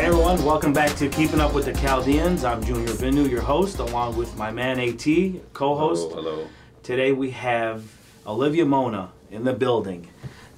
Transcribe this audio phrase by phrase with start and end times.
[0.00, 2.42] Hey everyone, welcome back to Keeping Up with the Chaldeans.
[2.42, 5.04] I'm Junior Vinu, your host, along with my man AT,
[5.52, 6.08] co-host.
[6.08, 6.48] Hello, hello.
[6.82, 7.84] Today we have
[8.26, 10.08] Olivia Mona in the building.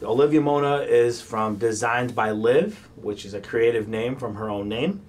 [0.00, 4.68] Olivia Mona is from Designs by Liv, which is a creative name from her own
[4.68, 5.02] name.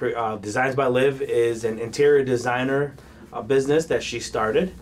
[0.00, 2.94] Uh, Designs by Liv is an interior designer
[3.30, 4.74] uh, business that she started,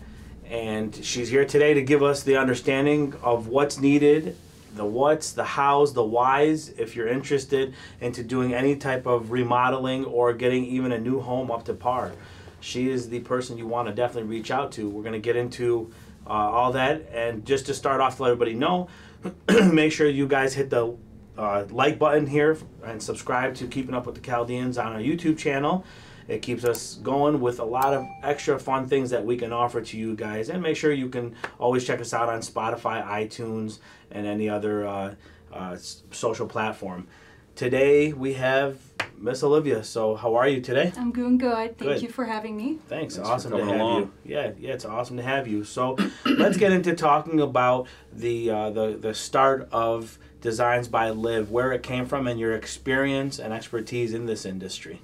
[0.45, 4.37] and she's here today to give us the understanding of what's needed,
[4.75, 6.69] the what's, the hows, the whys.
[6.69, 11.51] If you're interested into doing any type of remodeling or getting even a new home
[11.51, 12.11] up to par,
[12.59, 14.89] she is the person you want to definitely reach out to.
[14.89, 15.91] We're going to get into
[16.27, 18.89] uh, all that, and just to start off, to let everybody know,
[19.71, 20.95] make sure you guys hit the
[21.37, 25.37] uh, like button here and subscribe to Keeping Up with the Chaldeans on our YouTube
[25.37, 25.85] channel.
[26.29, 29.81] It keeps us going with a lot of extra fun things that we can offer
[29.81, 30.49] to you guys.
[30.49, 33.79] And make sure you can always check us out on Spotify, iTunes,
[34.11, 35.15] and any other uh,
[35.51, 35.75] uh,
[36.11, 37.07] social platform.
[37.55, 38.77] Today we have
[39.17, 39.83] Miss Olivia.
[39.83, 40.93] So, how are you today?
[40.95, 41.77] I'm doing good.
[41.77, 42.01] Thank Good.
[42.03, 42.77] you for having me.
[42.87, 43.15] Thanks.
[43.15, 44.01] Thanks awesome to have along.
[44.01, 44.11] you.
[44.23, 45.63] Yeah, yeah, it's awesome to have you.
[45.63, 51.51] So let's get into talking about the uh, the the start of Designs by Liv,
[51.51, 55.01] where it came from, and your experience and expertise in this industry.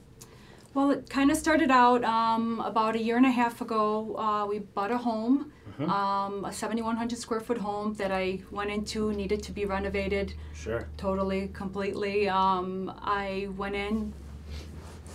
[0.75, 4.15] Well, it kind of started out um, about a year and a half ago.
[4.17, 5.89] Uh, we bought a home, Mm-hmm.
[5.89, 10.87] um, a 7,100 square foot home that I went into, needed to be renovated Sure.
[10.95, 12.29] totally, completely.
[12.29, 14.13] Um, I went in,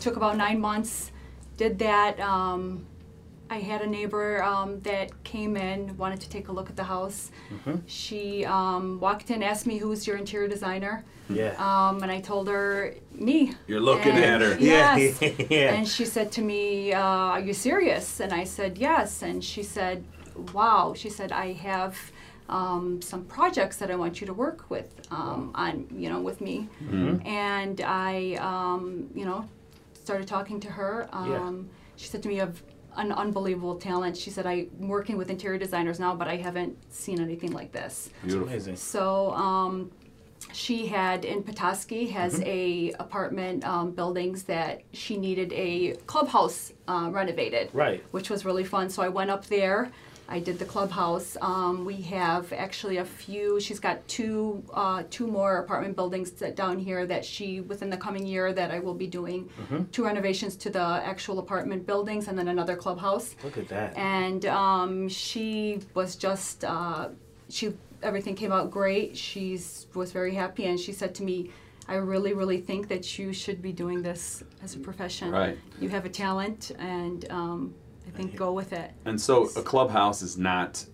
[0.00, 1.12] took about nine months,
[1.56, 2.20] did that.
[3.50, 6.84] I had a neighbor um, that came in, wanted to take a look at the
[6.84, 7.32] house.
[7.52, 7.80] Mhm.
[7.86, 11.04] She um, walked in, asked me, Who's your interior designer?
[11.28, 11.54] Yeah.
[11.58, 13.54] Um, and I told her, me.
[13.66, 14.56] You're looking And- at her.
[14.60, 15.20] Yes.
[15.20, 15.30] Yeah.
[15.50, 15.74] yeah.
[15.74, 18.20] And she said to me, uh, Are you serious?
[18.20, 19.22] And I said, Yes.
[19.22, 20.04] And she said,
[20.54, 20.94] Wow.
[20.96, 21.96] She said, I have
[22.48, 26.40] um, some projects that I want you to work with um, on, you know, with
[26.40, 26.68] me.
[26.84, 27.26] Mhm.
[27.26, 29.44] And I, um, you know,
[30.04, 31.08] started talking to her.
[31.12, 31.52] Um, Yeah.
[31.96, 32.62] She said to me, You have
[32.96, 34.16] an unbelievable talent.
[34.16, 38.10] She said, I'm working with interior designers now, but I haven't seen anything like this.
[38.22, 38.48] It's Beautiful.
[38.48, 38.76] amazing.
[38.76, 39.90] So um,
[40.52, 42.42] she had in Petoskey has Mm-hmm.
[42.46, 48.02] a apartment um, buildings that she needed a clubhouse uh, renovated, Right.
[48.10, 48.90] which was really fun.
[48.90, 49.90] So I went up there.
[50.32, 51.36] I did the clubhouse.
[51.42, 53.58] Um, we have actually a few.
[53.60, 57.96] She's got two uh, two more apartment buildings that down here that she within the
[57.96, 59.84] coming year that I will be doing Mm-hmm.
[59.90, 63.96] two renovations to the actual apartment buildings and then another clubhouse Look at that.
[63.96, 67.08] and um, she was just uh,
[67.48, 71.50] she everything came out great she's was very happy and she said to me
[71.88, 75.58] i really really think that you should be doing this as a profession Right.
[75.82, 77.74] you have a talent and um,
[78.12, 80.84] i think go with it And so a clubhouse is not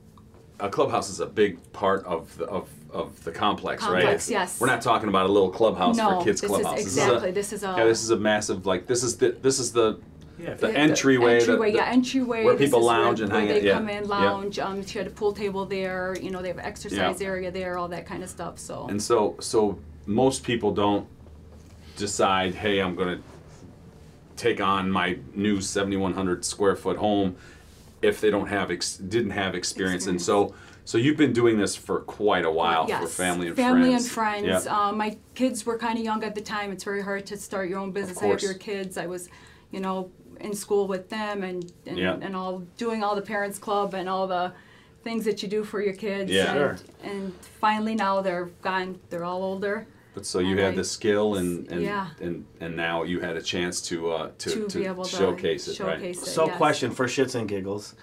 [0.59, 4.03] a clubhouse is a big part of the of, of the complex, right?
[4.03, 4.59] Complex, yes.
[4.59, 6.79] We're not talking about a little clubhouse no for kids this clubhouse.
[6.79, 9.19] is This exactly a, this is a yeah, this is a massive like this is
[9.19, 9.99] the this is the
[10.39, 10.55] Yeah.
[10.55, 12.45] the the entryway, the- entryway, the- yeah, entryway.
[12.45, 14.11] where people lounge where, and where hang they out, yeah, they come in, yeah.
[14.19, 14.59] lounge.
[14.59, 16.17] Um, she had a pool table there.
[16.25, 18.59] You know, they have exercise area there, all that kind of stuff.
[18.59, 21.07] So And so, so most people don't
[21.97, 23.23] decide, hey, I'm going to
[24.37, 27.37] take on my new 7,100 square foot home
[28.03, 30.07] if they don't have ex- didn't have experience.
[30.07, 30.55] And so,
[30.85, 34.05] so you've been doing this for quite a while yes, for family and family friends.
[34.05, 34.65] and friends.
[34.67, 34.89] Yeah.
[34.89, 36.71] Um, my kids were kind of young at the time.
[36.71, 38.23] It's very hard to start your own business.
[38.23, 38.99] I have your kids.
[38.99, 39.29] I was,
[39.71, 40.11] you know,
[40.41, 42.19] in school with them and and, Yeah.
[42.21, 44.53] and all doing all the parents club and all the
[45.03, 46.31] things that you do for your kids.
[46.31, 46.45] Yeah.
[46.53, 46.77] And, Sure.
[47.11, 48.99] and finally now they're gone.
[49.09, 49.87] They're all older.
[50.17, 52.09] But so you and had I- the skill and and, Yeah.
[52.23, 55.15] and and now you had a chance to uh, to, To to be able to
[55.15, 55.97] showcase it, right?
[55.99, 56.27] showcase it.
[56.31, 56.57] So, yes.
[56.57, 57.95] question for shits and giggles.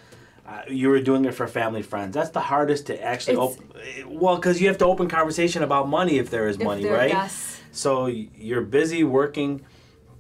[0.47, 2.13] Uh, you were doing it for family friends.
[2.13, 3.63] That's the hardest to actually open.
[4.05, 6.93] Well, because you have to open conversation about money if there is If money, they're-
[6.93, 7.09] right?
[7.09, 7.59] Yes.
[7.71, 9.61] So you're busy working,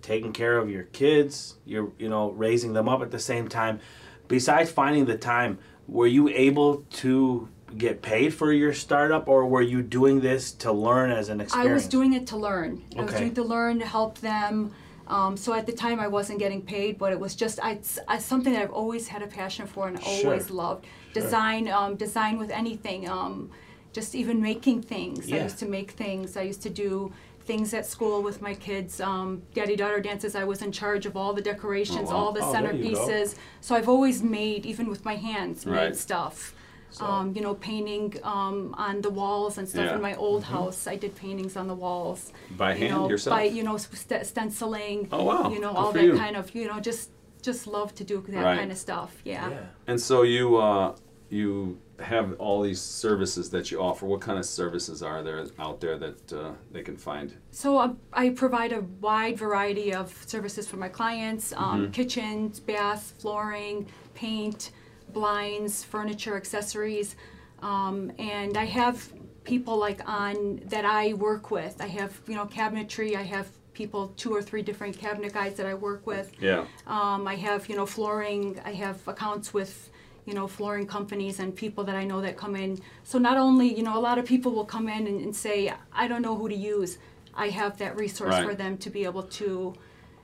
[0.01, 1.57] taking care of your kids.
[1.63, 3.79] You're you know raising them up at the same time.
[4.27, 9.61] Besides finding the time, were you able to get paid for your startup, or were
[9.61, 11.69] you doing this to learn as an experience?
[11.69, 12.81] I was doing it to learn.
[12.93, 12.99] Okay.
[13.01, 14.73] I was doing it to learn, to help them.
[15.07, 18.19] Um, so at the time, I wasn't getting paid, but it was just I, I
[18.19, 20.85] something that I've always had a passion for and always loved.
[20.85, 21.23] Sure.
[21.23, 23.09] Design, um, design with anything.
[23.09, 23.51] Um,
[23.91, 25.29] just even making things.
[25.29, 25.37] Yeah.
[25.37, 26.35] I used to make things.
[26.37, 27.13] I used to do
[27.45, 29.01] things at school with my kids.
[29.01, 30.35] Um, Daddy daughter dances.
[30.35, 32.15] I was in charge of all the decorations, Oh, wow.
[32.15, 33.35] all the Oh, there centerpieces.
[33.61, 35.95] So I've always made, even with my hands, made Right.
[35.95, 36.55] stuff.
[36.93, 38.57] So- Um, you know, painting um,
[38.87, 39.95] on the walls and stuff Yeah.
[39.95, 40.79] in my old house.
[40.93, 42.31] I did paintings on the walls.
[42.63, 43.35] By you hand know, yourself?
[43.37, 44.99] By you know, st- stenciling.
[45.11, 45.49] Oh, wow.
[45.53, 46.15] You know, Good all that you.
[46.25, 47.09] kind of you know, just
[47.41, 48.59] just love to do that Right.
[48.59, 49.11] kind of stuff.
[49.25, 49.49] Yeah.
[49.49, 49.65] yeah.
[49.89, 50.95] And so you uh,
[51.29, 54.05] you have all these services that you offer.
[54.05, 57.33] What kind of services are there out there that uh, they can find?
[57.51, 63.13] So uh, I provide a wide variety of services for my clients: um, kitchens, baths,
[63.19, 64.71] flooring, paint,
[65.13, 67.15] blinds, furniture, accessories,
[67.61, 69.11] um, and I have
[69.43, 71.75] people like on that I work with.
[71.79, 73.15] I have you know cabinetry.
[73.15, 76.31] I have people two or three different cabinet guys that I work with.
[76.39, 76.65] Yeah.
[76.85, 79.89] Um, I have, you know, flooring, I have accounts with,
[80.25, 82.79] you know, flooring companies and people that I know that come in.
[83.03, 85.73] So not only, you know, a lot of people will come in and, and say,
[85.91, 86.99] I don't know who to use.
[87.33, 88.45] I have that resource Right.
[88.47, 89.73] for them to be able to,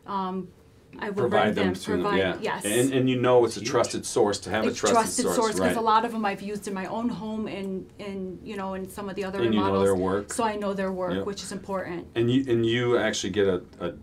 [0.06, 0.48] um,
[0.98, 2.02] I will Provide them them, to them.
[2.02, 2.38] provide, Yeah.
[2.42, 2.66] yes.
[2.66, 4.94] And and you know it's a trusted source to have a a trusted,
[5.26, 5.70] trusted source right?
[5.70, 8.74] because a lot of them I've used in my own home and in you know
[8.74, 10.34] in some of the other And you know their work.
[10.34, 11.26] So I know their work, Yep.
[11.26, 12.08] which is important.
[12.16, 13.94] And you and you actually get a, a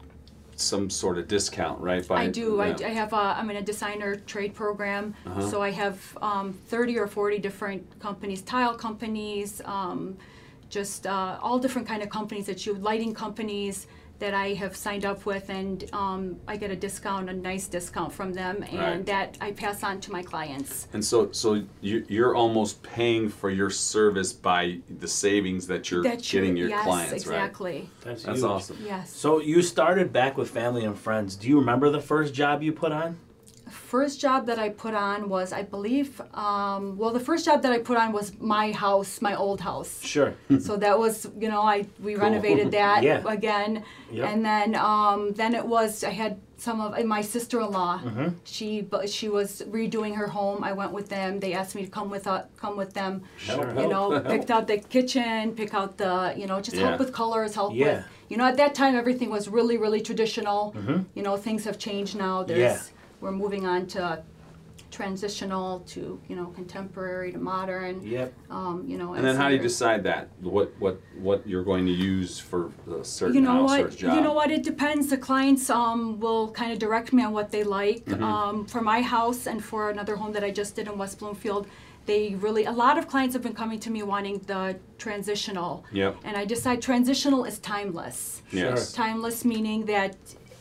[0.59, 2.07] some sort of discount, right?
[2.09, 2.61] By I do.
[2.63, 2.69] I.
[2.83, 5.51] I have a, I'm in a designer trade program, Uh-huh.
[5.51, 10.17] so I have um, 30 or 40 different companies, tile companies, um,
[10.71, 13.87] just uh, all different kind of companies that you, lighting companies
[14.19, 18.13] that I have signed up with, and um, I get a discount, a nice discount
[18.13, 19.07] from them, and Right.
[19.07, 20.89] that I pass on to my clients.
[20.93, 26.03] And so, so you, you're almost paying for your service by the savings that you're
[26.03, 27.91] That you- getting your yes, clients, exactly.
[28.03, 28.27] That's, right?
[28.27, 28.51] That's huge.
[28.51, 28.79] awesome.
[28.85, 29.11] Yes.
[29.15, 31.37] So you started back with family and friends.
[31.37, 33.19] Do you remember the first job you put on?
[33.95, 37.73] First job that I put on was, I believe, um, well, the first job that
[37.73, 39.93] I put on was my house, my old house.
[40.15, 40.31] Sure.
[40.67, 42.23] so that was, you know, I we Cool.
[42.27, 43.23] renovated that Yeah.
[43.39, 43.73] again,
[44.19, 44.25] Yep.
[44.31, 47.95] and then um, then it was I had some of my sister-in-law.
[48.05, 48.29] Mm-hmm.
[48.45, 50.59] She but she was redoing her home.
[50.71, 51.31] I went with them.
[51.45, 53.13] They asked me to come with uh, come with them.
[53.37, 53.69] Sure.
[53.83, 54.27] You know, Help.
[54.33, 56.87] picked out the kitchen, pick out the you know just Yeah.
[56.87, 57.85] help with colors, help Yeah.
[57.87, 60.61] with you know at that time everything was really really traditional.
[61.17, 62.37] You know things have changed now.
[62.43, 62.91] There's Mm-hmm.
[62.91, 62.96] Yeah.
[63.21, 64.23] We're moving on to
[64.91, 68.03] transitional to you know contemporary to modern.
[68.03, 68.33] Yep.
[68.51, 70.29] Um, you know, And then how do you decide that?
[70.41, 73.89] What what what you're going to use for the certain you know house what or
[73.89, 74.15] job?
[74.15, 77.51] you know what it depends the clients um, will kind of direct me on what
[77.51, 78.23] they like Mm-hmm.
[78.23, 81.67] um, for my house and for another home that i just did in west bloomfield
[82.11, 84.63] they really a lot of clients have been coming to me wanting the
[84.99, 86.13] transitional Yep.
[86.27, 88.93] and i decide transitional is timeless Yes.
[88.93, 90.15] timeless meaning that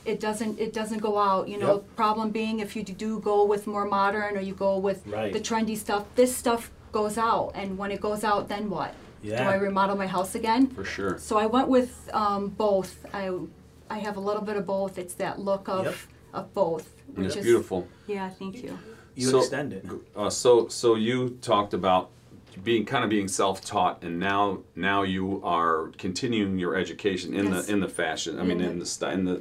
[0.06, 1.96] it doesn't it doesn't go out you know Yep.
[1.96, 5.34] problem being if you do go with more modern or you go with Right.
[5.34, 8.94] the trendy stuff this stuff goes out and when it goes out then what
[9.24, 9.44] Yeah.
[9.44, 11.18] do i remodel my house again For sure.
[11.18, 13.06] so I went with um, both.
[13.14, 13.32] I
[13.90, 14.98] I have a little bit of both.
[14.98, 15.96] It's that look of Yep.
[16.34, 16.86] of both,
[17.16, 17.88] which it's is beautiful.
[18.08, 18.78] Yeah, thank you.
[19.16, 19.86] You So- extend it.
[20.16, 22.10] Uh, so so you talked about
[22.64, 27.66] being kind of being self-taught and now now you are continuing your education in Yes.
[27.66, 29.38] the in the fashion i mean In in the- the in the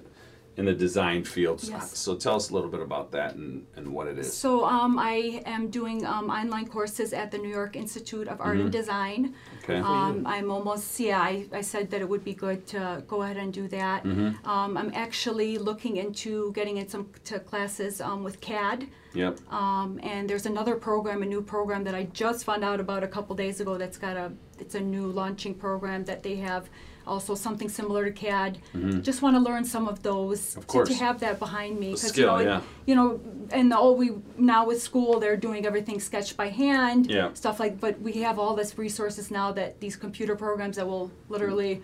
[0.57, 1.99] in the design fields Yes.
[1.99, 4.93] so tell us a little bit about that and and what it is So um,
[4.99, 9.21] I am doing um, online courses at the New York Institute of Art and Design.
[9.35, 9.65] Mm-hmm.
[9.65, 11.21] okay Um, I'm almost yeah.
[11.21, 14.05] I, I said that it would be good to go ahead and do that.
[14.05, 14.49] Mm-hmm.
[14.53, 18.81] Um, I'm actually looking into getting in some to classes um, with CAD.
[19.23, 23.03] yep Um, and there's another program, a new program that I just found out about
[23.09, 23.73] a couple days ago.
[23.83, 24.27] That's got a,
[24.63, 26.65] it's a new launching program that they have,
[27.07, 28.59] also something similar to CAD.
[29.03, 30.59] Just want to learn some of those Mm-hmm.
[30.61, 30.89] Of to, course.
[30.89, 31.97] to have that behind me.
[31.97, 32.61] Skill, you know, yeah.
[32.87, 33.21] you know,
[33.53, 37.33] and all we now with school, they're doing everything sketched by hand, Yeah.
[37.35, 37.79] stuff like.
[37.81, 41.83] But we have all this resources now that these computer programs that will literally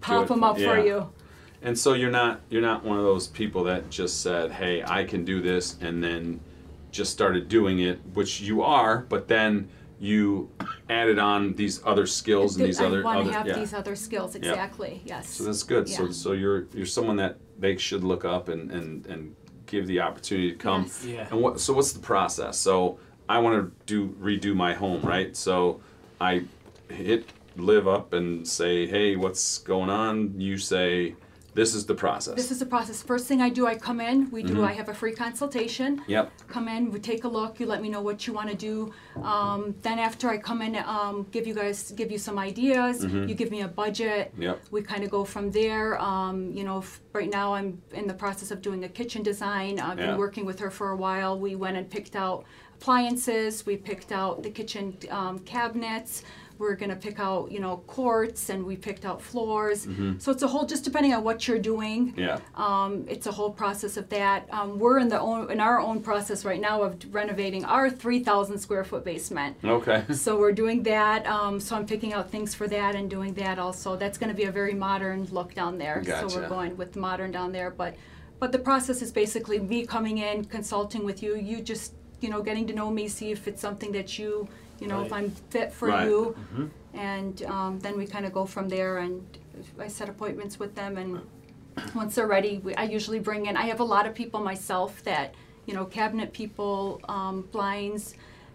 [0.00, 1.08] pop it them up for you.
[1.62, 5.02] and so you're not you're not one of those people that just said hey i
[5.02, 6.38] can do this and then
[6.90, 9.66] just started doing it which you are but then
[10.04, 10.50] you
[10.90, 13.54] added on these other skills and these I other want to have yeah.
[13.58, 15.00] these other skills exactly.
[15.04, 15.30] Yes.
[15.30, 15.88] So that's good.
[15.88, 19.34] So so you're you're someone that they should look up and and and
[19.66, 20.82] give the opportunity to come.
[20.82, 21.04] Yes.
[21.04, 21.28] Yeah.
[21.30, 22.58] And what so what's the process?
[22.58, 25.34] So I want to do redo my home, right?
[25.34, 25.80] So
[26.20, 26.44] I
[26.90, 31.14] hit Liv up and say, "Hey, what's going on?" You say,
[31.54, 33.02] "This is the process." This is the process.
[33.02, 34.30] First thing I do, I come in.
[34.30, 34.54] We do.
[34.54, 34.64] Mm-hmm.
[34.64, 36.02] I have a free consultation.
[36.06, 36.30] Yep.
[36.48, 36.90] Come in.
[36.90, 37.58] We take a look.
[37.60, 38.92] You let me know what you want to do.
[39.22, 43.04] Um, then after I come in, um, give you guys give you some ideas.
[43.04, 44.32] You give me a budget.
[44.32, 44.42] Mm-hmm.
[44.42, 44.62] Yep.
[44.70, 46.00] We kind of go from there.
[46.00, 49.78] Um, you know, f- right now I'm in the process of doing a kitchen design.
[49.80, 50.06] I've Yeah.
[50.08, 51.38] been working with her for a while.
[51.38, 52.44] We went and picked out
[52.76, 53.64] appliances.
[53.64, 56.22] We picked out the kitchen um, cabinets.
[56.58, 59.86] We're gonna pick out, you know, quartz and we picked out floors.
[60.18, 62.12] So it's a whole, just depending on what you're doing.
[62.12, 62.20] Mm-hmm.
[62.20, 62.38] Yeah.
[62.54, 64.48] Um, it's a whole process of that.
[64.52, 68.58] Um, we're in the own, in our own process right now of renovating our 3,000
[68.58, 69.56] square foot basement.
[69.64, 70.04] Okay.
[70.24, 71.26] So we're doing that.
[71.26, 73.94] Um, so I'm picking out things for that and doing that also.
[73.96, 76.00] That's going to be a very modern look down there.
[76.00, 76.30] gotcha.
[76.30, 77.70] So we're going with modern down there.
[77.70, 77.96] But
[78.38, 81.36] but the process is basically me coming in, consulting with you.
[81.36, 81.92] You just
[82.24, 84.48] you know, getting to know me, see if it's something that you,
[84.80, 85.24] you know, if Right.
[85.24, 86.06] I'm fit for Right.
[86.08, 86.34] you.
[86.54, 86.70] Mhm.
[86.94, 89.24] And um, then we kind of go from there and
[89.78, 91.20] I set appointments with them and
[91.94, 95.02] once they're ready, we, I usually bring in, I have a lot of people myself
[95.04, 95.34] that,
[95.66, 98.14] you know, cabinet people, um, blinds,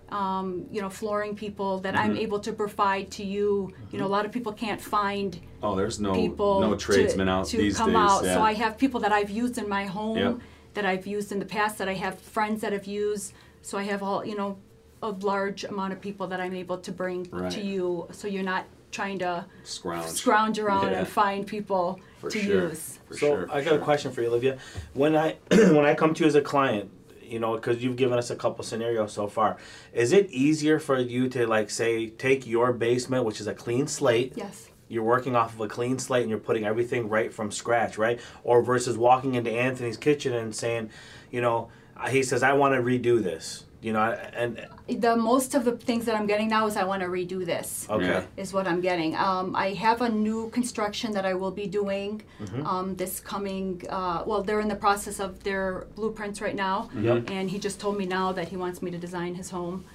[0.10, 2.20] um, you know, flooring people that I'm Mhm.
[2.22, 3.72] able to provide to you.
[3.92, 7.28] You know, a lot of people can't find Oh, there's no people no to- tradesmen
[7.30, 7.98] out to these come days.
[7.98, 8.24] out.
[8.24, 8.36] yeah.
[8.36, 10.38] So I have people that I've used in my home, Yep.
[10.76, 13.34] that I've used in the past, that I have friends that have used.
[13.62, 14.58] So I have all you know,
[15.02, 17.52] a large amount of people that I'm able to bring Right.
[17.52, 18.08] to you.
[18.12, 20.08] So you're not trying to scrounge.
[20.10, 21.00] scrounge around Yeah.
[21.00, 22.70] and find people For to sure.
[22.70, 23.00] use.
[23.08, 24.58] For so sure, I for got a question for you, Olivia.
[24.94, 26.90] When I when I come to you as a client,
[27.24, 29.58] you know, because you've given us a couple scenarios so far,
[29.94, 33.86] is it easier for you to like say take your basement, which is a clean
[33.88, 34.34] slate?
[34.36, 34.70] Yes.
[34.88, 38.20] You're working off of a clean slate and you're putting everything right from scratch, right?
[38.44, 40.90] Or versus walking into Anthony's kitchen and saying,
[41.30, 41.70] you know,
[42.10, 46.04] he says, I want to redo this, you know, and The most of the things
[46.06, 47.88] that I'm getting now is I want to redo this.
[47.90, 48.06] okay.
[48.06, 48.24] Yeah.
[48.44, 49.16] is what I'm getting.
[49.16, 52.66] Um, I have a new construction that I will be doing Mm-hmm.
[52.66, 53.84] um, this coming.
[53.90, 57.30] Uh, well, they're in the process of their blueprints right now, Yep.
[57.30, 59.86] and he just told me now that he wants me to design his home,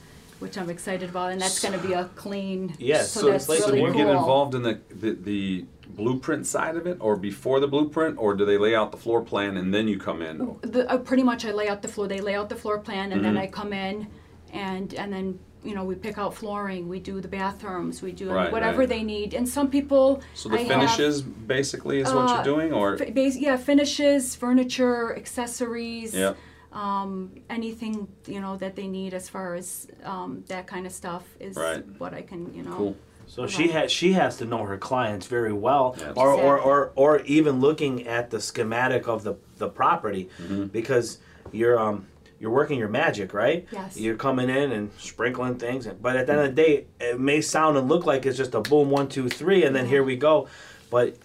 [0.40, 2.74] which I'm excited about, and that's going to be a clean.
[2.78, 3.96] Yes, so, So, that's like so really you cool.
[4.04, 8.34] get involved in the, the the blueprint side of it, or before the blueprint, or
[8.34, 10.56] do they lay out the floor plan and then you come in?
[10.62, 12.08] The, uh, pretty much, I lay out the floor.
[12.08, 13.40] They lay out the floor plan, and then Mhm.
[13.40, 14.06] I come in,
[14.52, 16.88] and and then you know we pick out flooring.
[16.88, 18.02] We do the bathrooms.
[18.02, 18.88] We do Right, whatever right.
[18.88, 19.32] they need.
[19.34, 20.20] And some people.
[20.34, 23.56] So the I have- finishes basically is what Uh, you're doing, or F- bas- yeah,
[23.56, 26.34] finishes, furniture, accessories, yeah,
[26.72, 31.24] um, anything you know that they need as far as um, that kind of stuff
[31.40, 31.82] is Right.
[31.98, 32.76] what I can you know.
[32.76, 32.96] cool.
[33.26, 36.12] So she has she has to know her clients very well, Yeah.
[36.16, 36.70] or, or, Exactly.
[36.70, 40.64] or or even looking at the schematic of the the property, Mm-hmm.
[40.66, 41.18] because
[41.52, 42.06] you're um
[42.40, 43.66] you're working your magic, right?
[43.72, 43.96] Yes.
[43.96, 47.40] You're coming in and sprinkling things, but at the end of the day, it may
[47.40, 49.90] sound and look like it's just a boom one two three, and then Yeah.
[49.90, 50.48] here we go,
[50.90, 51.16] but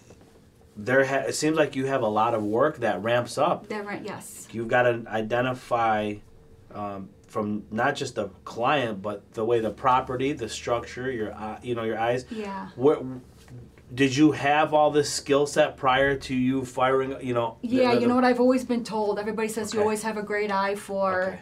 [0.76, 3.68] there ha- it seems like you have a lot of work that ramps up.
[3.68, 4.48] That right, yes.
[4.52, 6.14] You've got to identify
[6.74, 11.60] um, from not just the client, but the way the property, the structure, your eye-
[11.62, 12.26] you know your eyes.
[12.30, 12.68] Yeah.
[12.74, 13.02] What
[13.94, 17.16] did you have all this skill set prior to you firing?
[17.22, 17.56] You know.
[17.62, 19.18] Yeah, the- you know what I've always been told.
[19.18, 21.38] Everybody says you always have a great eye for Okay.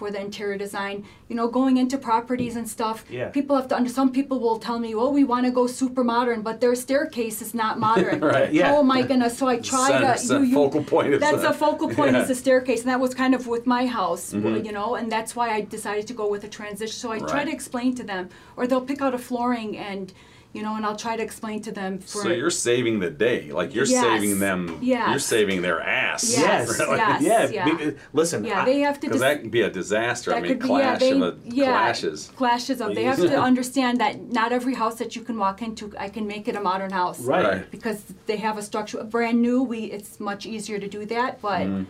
[0.00, 0.96] For the interior design.
[1.28, 3.04] You know, going into properties and stuff.
[3.10, 3.28] Yeah.
[3.38, 3.90] People have to under.
[4.00, 7.38] Some people will tell me, "Well, we want to go super modern," but their staircase
[7.46, 8.18] is not modern.
[8.20, 8.50] Right.
[8.50, 8.68] Yeah.
[8.68, 9.28] How am I gonna?
[9.38, 10.34] So I try Center- to.
[10.38, 12.22] you, you, focal point That's the- a focal point Yeah.
[12.22, 14.64] is the staircase, and that was kind of with my house, Mhm.
[14.66, 16.96] you know, and that's why I decided to go with a transition.
[17.04, 18.24] So I try to explain to them,
[18.56, 20.06] or they'll pick out a flooring and,
[20.52, 22.22] you know, and I'll try to explain to them for.
[22.22, 24.02] So you're saving the day, like you're Yes.
[24.02, 24.78] saving them.
[24.82, 26.28] You're saving their ass.
[26.36, 26.96] Yes, Really.
[26.96, 27.22] yes.
[27.30, 27.48] yeah.
[27.50, 27.64] yeah.
[27.64, 28.44] because- listen.
[28.44, 29.06] yeah, I- they have to.
[29.06, 30.34] Because dis- that can be a disaster.
[30.34, 32.30] I mean, could be yeah, clash they, of a yeah, clashes.
[32.36, 32.94] clashes of.
[32.96, 36.26] They have to understand that not every house that you can walk into, I can
[36.26, 37.20] make it a modern house.
[37.20, 37.44] right.
[37.44, 37.70] Right.
[37.70, 39.62] Because they have a structure, brand new.
[39.62, 41.62] We it's much easier to do that, but.
[41.62, 41.84] Mm-hmm.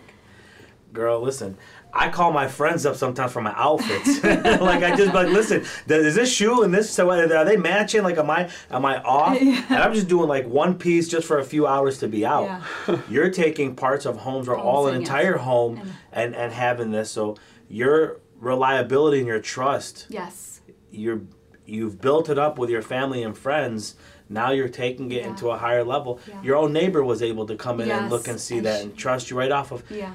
[0.92, 1.56] Girl, listen.
[1.92, 4.23] I call my friends up sometimes for my outfits.
[4.25, 7.56] like I just like, listen, th- is this shoe and this so uh, are they
[7.56, 8.02] matching?
[8.02, 9.38] Like, am I am I off?
[9.42, 9.64] Yeah.
[9.68, 12.62] And I'm just doing like one piece just for a few hours to be out.
[12.88, 12.99] Yeah.
[13.11, 15.09] You're taking parts of homes or all an and yes.
[15.11, 17.11] entire home And- and and having this.
[17.11, 17.37] So
[17.68, 20.61] your reliability and your trust, Yes.
[20.90, 21.20] you're
[21.66, 23.94] you've built it up with your family and friends.
[24.28, 25.28] Now you're taking it Yeah.
[25.28, 26.20] into a higher level.
[26.28, 26.42] Yeah.
[26.42, 28.82] Your own neighbor was able to come in and look and see and that sh-
[28.85, 30.12] and trust you right off of Yeah.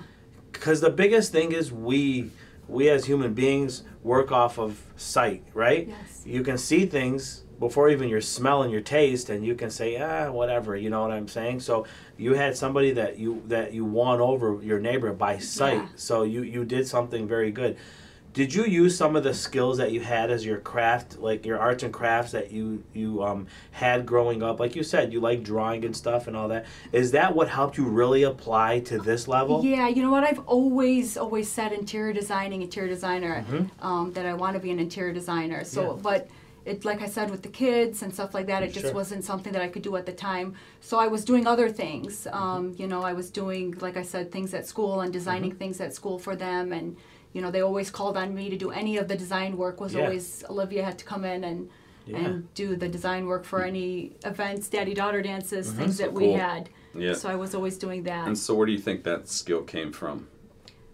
[0.55, 2.29] Because the biggest thing is we
[2.67, 6.24] we as human beings work off of sight right Yes.
[6.25, 10.01] you can see things before even your smell and your taste and you can say
[10.01, 11.85] ah whatever you know what i'm saying so
[12.17, 15.88] you had somebody that you that you won over your neighbor by sight Yeah.
[15.95, 17.77] so you you did something very good
[18.36, 21.58] did you use some of the skills that you had as your craft like your
[21.58, 25.42] arts and crafts that you you um, had growing up like you said you like
[25.42, 29.27] drawing and stuff and all that is that what helped you really apply to this
[29.27, 30.24] level Yeah, you know what?
[30.30, 33.44] I've always, always said interior designing, interior designer,
[33.80, 35.63] um, that I want to be an interior designer.
[35.63, 35.96] So, Mm-hmm.
[35.98, 36.01] Yeah.
[36.04, 36.27] but
[36.65, 39.54] it, like I said, with the kids and stuff like that, it just wasn't something
[39.54, 40.48] that I could do at the time.
[40.82, 42.12] So I was doing other things.
[42.25, 42.38] Mm-hmm.
[42.44, 45.60] Um, you know, I was doing, like I said, things at school and designing Mm-hmm.
[45.60, 46.74] things at school for them.
[46.74, 46.98] And,
[47.36, 49.94] you know, they always called on me to do any of the design work was
[49.94, 50.04] Yeah.
[50.04, 51.70] always, Olivia had to come in and,
[52.06, 52.18] Yeah.
[52.20, 55.77] and do the design work for any events, daddy-daughter dances, Mm-hmm.
[55.80, 56.38] things So that we cool.
[56.38, 56.70] had.
[56.94, 57.13] Yeah.
[57.13, 58.25] So I was always doing that.
[58.25, 60.27] And so, where do you think that skill came from?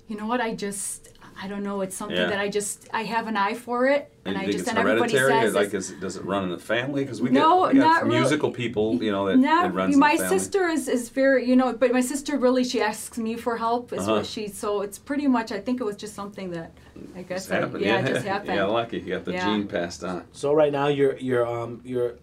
[0.08, 0.42] You know what?
[0.42, 1.10] I just
[1.44, 1.82] I don't know.
[1.82, 2.28] It's something Yeah.
[2.28, 4.78] that I just I have an eye for it, And, and, I just it's and
[4.78, 5.46] everybody hereditary?
[5.48, 7.04] says like, is, does it run in the family?
[7.04, 8.20] Because we No, get, we got not really.
[8.20, 10.40] musical people, you know, that Not it runs my in the family.
[10.40, 13.92] sister is, is very you know, but my sister really she asks me for help.
[13.92, 14.18] Is Uh-huh.
[14.18, 15.52] what she so it's pretty much.
[15.52, 16.72] I think it was just something that
[17.16, 17.84] I guess Just I, happened.
[17.84, 18.54] yeah, it just happened.
[18.56, 19.00] yeah, lucky.
[19.00, 19.46] You got the Yeah.
[19.46, 20.26] gene passed on.
[20.34, 22.18] So right now you're you're um you're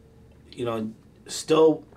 [0.52, 0.92] you know
[1.26, 1.82] still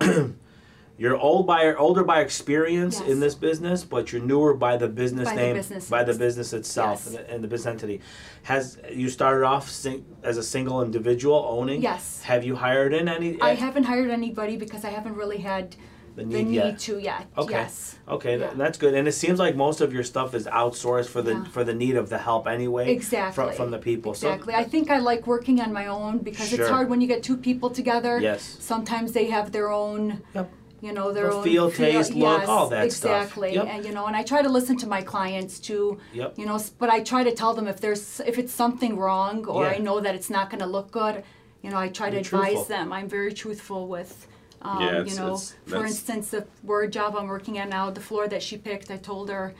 [1.02, 3.08] you're old by older by experience Yes.
[3.10, 5.88] in this business, but you're newer by the business By the name business.
[5.90, 7.06] by the business itself Yes.
[7.06, 8.00] and, the, and the business entity.
[8.44, 11.82] Has you started off sing, as a single individual owning?
[11.82, 12.22] Yes.
[12.22, 13.40] Have you hired in any?
[13.40, 13.54] I eh?
[13.56, 15.74] haven't hired anybody because I haven't really had
[16.14, 16.78] the the need, need yet.
[16.78, 17.26] to yet.
[17.38, 17.54] Okay.
[17.54, 17.98] Yes.
[18.06, 18.50] Okay, Yeah.
[18.54, 18.94] that's good.
[18.94, 21.44] And it seems like most of your stuff is outsourced for the Yeah.
[21.56, 22.92] for the need of the help anyway.
[22.92, 23.34] Exactly.
[23.34, 24.12] From, from the people.
[24.12, 24.54] Exactly.
[24.54, 26.60] I think I like working on my own because Sure.
[26.60, 28.20] it's hard when you get two people together.
[28.20, 28.42] Yes.
[28.60, 30.50] Sometimes they have their own, Yep.
[30.82, 33.22] You know, their The own feel, taste, look, yes, all that stuff.
[33.22, 33.54] exactly.
[33.54, 33.66] Yep.
[33.70, 35.98] And you know, and I try to listen to my clients too.
[36.12, 36.34] Yep.
[36.38, 39.64] You know, but I try to tell them if there's if it's something wrong or
[39.64, 39.74] Yeah.
[39.76, 41.22] I know that it's not going to look good.
[41.62, 42.64] You know, I try to Be advise truthful.
[42.64, 42.92] them.
[42.92, 44.26] I'm very truthful with.
[44.62, 48.00] Um, Yeah, you know, it's- for instance, the word job I'm working at now, the
[48.08, 49.54] floor that she picked, I told her,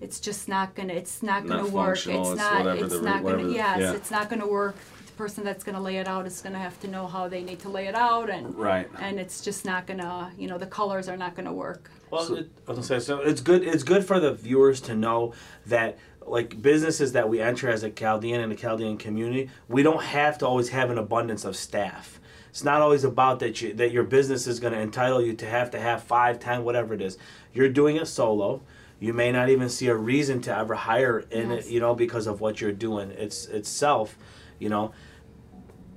[0.00, 1.96] it's just not gonna, it's not Not gonna work.
[1.96, 3.92] It's it's not, it's not gonna, the- yes, yeah.
[3.92, 4.76] it's not gonna work.
[5.14, 7.60] The person that's gonna lay it out is gonna have to know how they need
[7.60, 8.88] to lay it out and, Right.
[8.98, 11.88] and it's just not gonna, you know, the colors are not gonna work.
[12.10, 13.62] Well, So- it, I was gonna say, so it's good.
[13.62, 15.32] It's good for the viewers to know
[15.66, 20.02] that like businesses that we enter as a Chaldean in a Chaldean community, we don't
[20.02, 22.18] have to always have an abundance of staff.
[22.50, 25.46] It's not always about that you that your business is going to entitle you to
[25.46, 27.18] have to have five, ten, whatever it is.
[27.52, 28.62] You're doing it solo.
[28.98, 31.66] You may not even see a reason to ever hire in Yes.
[31.66, 33.12] it, you know, because of what you're doing.
[33.12, 34.16] It's itself,
[34.58, 34.92] you know.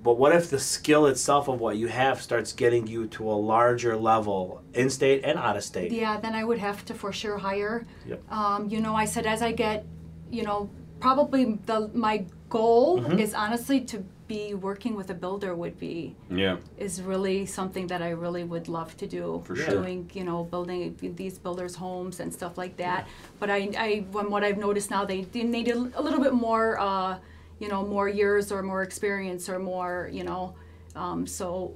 [0.04, 3.34] But what if the skill itself of what you have starts getting you to a
[3.34, 5.92] larger level, in state and out of state?
[5.92, 7.86] Yeah, then I would have to for sure hire.
[8.06, 8.32] Yep.
[8.32, 9.86] Um, you know, I said as I get,
[10.32, 13.20] you know, probably the my goal Mm-hmm.
[13.20, 16.58] is honestly to be working with a builder would be Yeah.
[16.78, 19.42] is really something that I really would love to do.
[19.46, 19.70] For sure.
[19.82, 23.08] Doing, you know, building these builders' homes and stuff like that.
[23.40, 26.34] But I, I, from what I've noticed now, they, they need a, a little bit
[26.34, 27.18] more, uh,
[27.60, 30.56] you know, more years or more experience or more, you know,
[30.96, 31.76] um, so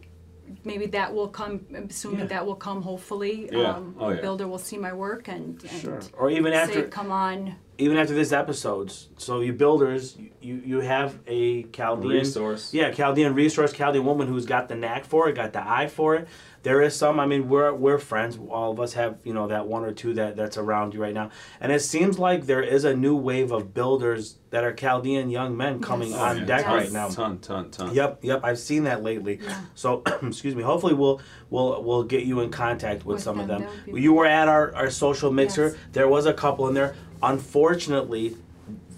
[0.64, 1.66] maybe that will come.
[1.90, 2.26] Assuming Yeah.
[2.28, 2.82] that will come.
[2.82, 3.76] Hopefully, Yeah.
[3.76, 4.22] um, Oh, yeah.
[4.22, 6.00] builder will see my work and, and Sure.
[6.18, 7.56] Or even say, after come on.
[7.78, 9.10] even after this episodes.
[9.22, 12.74] So you builders, you you have a Chaldean Resource.
[12.74, 16.16] Yeah, Chaldean resource, Chaldean woman who's got the knack for it, got the eye for
[16.16, 16.28] it.
[16.64, 17.20] There is some.
[17.20, 18.38] I mean, we're we're friends.
[18.50, 21.14] All of us have you know that one or two that that's around you right
[21.14, 21.30] now,
[21.60, 25.56] and it seems like there is a new wave of builders that are Chaldean young
[25.56, 26.20] men coming Yes.
[26.20, 26.46] on yeah.
[26.46, 26.74] deck Yes.
[26.74, 27.10] right now.
[27.10, 27.94] Ton, ton, ton.
[27.96, 28.42] Yep, yep.
[28.44, 29.40] I've seen that lately.
[29.42, 29.62] Yeah.
[29.76, 30.64] So, excuse me.
[30.64, 31.20] Hopefully, we'll
[31.52, 33.70] we'll we'll get you in contact with, With some of them, them.
[33.72, 35.68] that would be- You were at our, our social mixer.
[35.70, 35.76] Yes.
[35.94, 36.96] There was a couple in there.
[37.24, 38.36] Unfortunately,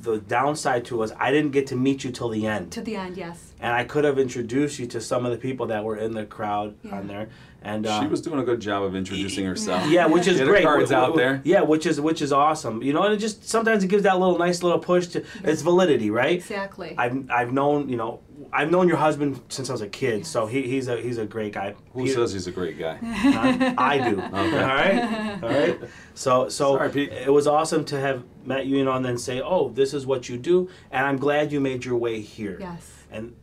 [0.03, 2.95] the downside to was I didn't get to meet you till the end, To the
[2.95, 3.53] end, yes.
[3.59, 6.25] and I could have introduced you to some of the people that were in the
[6.25, 6.95] crowd Yeah.
[6.97, 7.29] on there.
[7.65, 9.89] And uh, She was doing a good job of introducing herself.
[9.89, 10.63] yeah, which is Get her great.
[10.65, 11.41] cards Wh- wh- out there.
[11.45, 12.83] Yeah, which is which is awesome.
[12.83, 15.61] You know, and it just sometimes it gives that little nice little push to its
[15.61, 16.35] validity, right?
[16.35, 16.93] Exactly.
[16.97, 18.19] I've I've known you know
[18.51, 21.25] I've known your husband since I was a kid, so he, he's a he's a
[21.25, 21.75] great guy.
[21.93, 22.95] Who Peter- says he's a great guy?
[23.01, 23.73] Huh?
[23.77, 24.19] I do.
[24.21, 25.79] All right, all right.
[26.15, 27.13] So so Sorry, Pete.
[27.13, 30.05] it was awesome to have met you, you know, and then say, oh, this is
[30.05, 32.57] what you do, and I'm glad you made your way here.
[32.59, 32.91] yes.
[33.09, 33.35] And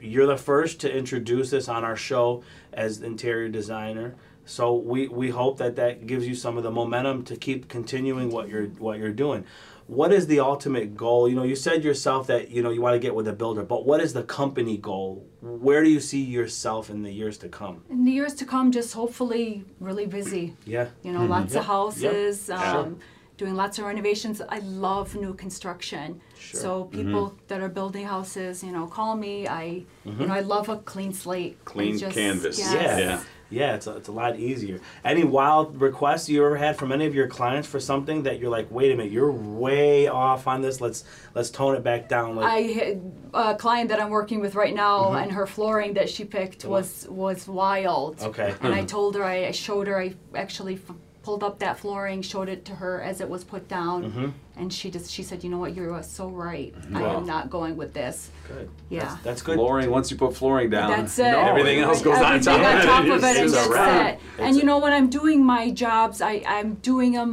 [0.00, 4.14] you're the first to introduce this on our show as interior designer.
[4.44, 8.30] So we, we hope that that gives you some of the momentum to keep continuing
[8.30, 9.44] what you're what you're doing.
[9.88, 11.28] What is the ultimate goal?
[11.28, 13.62] You know, you said yourself that you know you want to get with a builder,
[13.62, 15.26] but what is the company goal?
[15.40, 17.82] Where do you see yourself in the years to come?
[17.90, 20.56] In the years to come, just hopefully really busy.
[20.64, 20.88] Yeah.
[21.02, 22.98] You know, lots Yep, of houses, yep, um,
[23.38, 24.42] doing lots of renovations.
[24.46, 26.20] I love new construction.
[26.38, 26.60] Sure.
[26.60, 26.98] So mm-hmm.
[26.98, 29.46] people that are building houses, you know, call me.
[29.46, 30.26] I, you mm-hmm.
[30.26, 31.56] know, I love a clean slate.
[31.62, 32.58] I Clean canvas.
[32.58, 32.74] yes.
[32.74, 32.98] Yeah.
[32.98, 33.22] Yeah.
[33.50, 34.78] Yeah, it's a, it's a lot easier.
[35.04, 38.50] Any wild requests you ever had from any of your clients for something that you're
[38.50, 40.82] like, wait a minute, you're way off on this.
[40.82, 42.36] Let's let's tone it back down.
[42.36, 45.22] Like, I had a client that I'm working with right now, Mm-hmm.
[45.22, 46.72] and her flooring that she picked uh-huh.
[46.72, 48.20] was was wild.
[48.20, 50.96] okay, And I told her, I, I showed her, I actually f-
[51.28, 54.28] pulled up that flooring, showed it to her as it was put down, Mm-hmm.
[54.60, 56.72] and she just she said, you know what, you are so right.
[56.94, 57.18] I Wow.
[57.18, 58.30] am not going with this.
[58.48, 58.70] good.
[58.88, 59.00] Yeah.
[59.04, 59.56] that's, that's good.
[59.56, 61.32] Flooring, once you put flooring down, That's it.
[61.32, 62.86] No, everything else goes on top on of it.
[62.86, 64.14] top of it, It's and a that's wrap.
[64.14, 64.20] it.
[64.38, 67.32] And you know, when I'm doing my jobs, I I'm doing them.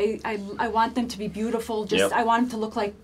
[0.00, 1.84] I I, I want them to be beautiful.
[1.84, 2.12] Just Yep.
[2.20, 2.94] I want them to look like.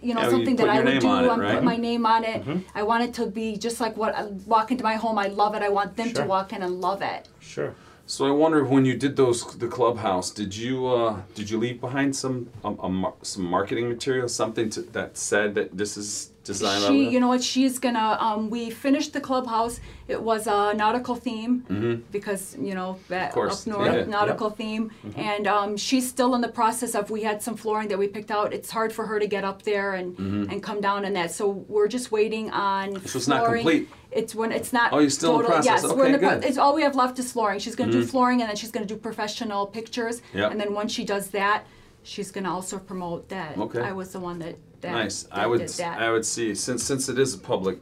[0.00, 1.08] You know Yeah, you something that I your would name do.
[1.08, 1.54] on it, I'm right?
[1.56, 2.38] put my name on it.
[2.44, 2.78] Mm-hmm.
[2.80, 4.22] I want it to be just like what I
[4.54, 5.18] walk into my home.
[5.18, 5.62] I love it.
[5.68, 6.22] I want them Sure.
[6.22, 7.22] to walk in and love it.
[7.40, 7.72] Sure.
[8.08, 11.78] So I wonder when you did those the clubhouse, did you uh, did you leave
[11.78, 16.84] behind some um, mar- some marketing material, something to, that said that this is designed
[16.84, 21.14] She, you know what, she's gonna, um, we finished the clubhouse, it was a nautical
[21.14, 24.04] theme, because, you know, that up north, yeah.
[24.04, 27.98] nautical theme, and, um, she's still in the process of, we had some flooring that
[27.98, 30.18] we picked out, it's hard for her to get up there and,
[30.50, 33.88] and come down and that, so we're just waiting on So it's not complete?
[34.10, 34.92] It's when, it's not.
[34.92, 35.82] Oh, you're still in the process.
[35.82, 36.38] Yes, we're in Okay, the, good.
[36.40, 36.48] Mm-hmm.
[36.48, 38.86] it's, all we have left is flooring, she's gonna do flooring, and then she's gonna
[38.86, 40.52] do professional pictures, Yep.
[40.52, 41.64] and then once she does that,
[42.02, 43.80] she's gonna also promote that Okay.
[43.82, 44.92] I was the one that, that.
[44.92, 45.24] Nice.
[45.24, 45.80] that I would.
[45.80, 47.80] I would see since since it is a public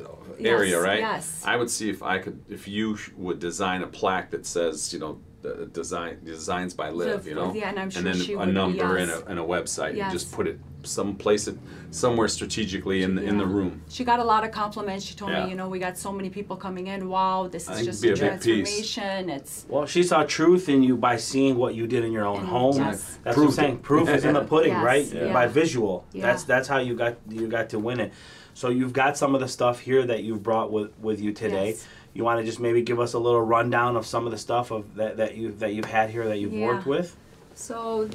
[0.00, 0.04] uh,
[0.40, 0.98] area, Yes, right?
[1.00, 1.42] yes.
[1.46, 4.98] I would see if I could if you would design a plaque that says you
[4.98, 8.38] know the design designs by Liv, you know, yeah, and I'm sure then she a
[8.38, 10.00] would, number and a and a website.
[10.00, 11.56] and just put it some place it
[11.90, 13.82] somewhere strategically in the in the room.
[13.88, 15.04] She got a lot of compliments.
[15.04, 15.44] She told Yeah.
[15.44, 17.08] me, you know, we got so many people coming in.
[17.08, 19.30] Wow, this is just a a transformation.
[19.30, 22.38] It's Well, she saw truth in you by seeing what you did in your own
[22.40, 22.76] And home.
[22.76, 23.18] yes.
[23.22, 23.74] That's what I'm saying.
[23.76, 23.82] it.
[23.82, 25.06] Proof is in the pudding, Yes, right?
[25.12, 25.32] yeah.
[25.32, 26.04] By visual.
[26.12, 26.22] Yeah.
[26.26, 28.12] That's that's how you got you got to win it.
[28.54, 31.76] So you've got some of the stuff here that you've brought with with you today.
[32.18, 34.72] You want to just maybe give us a little rundown of some of the stuff
[34.72, 36.66] of that, that you that you've had here that you've Yeah.
[36.66, 37.16] worked with.
[37.54, 38.08] so.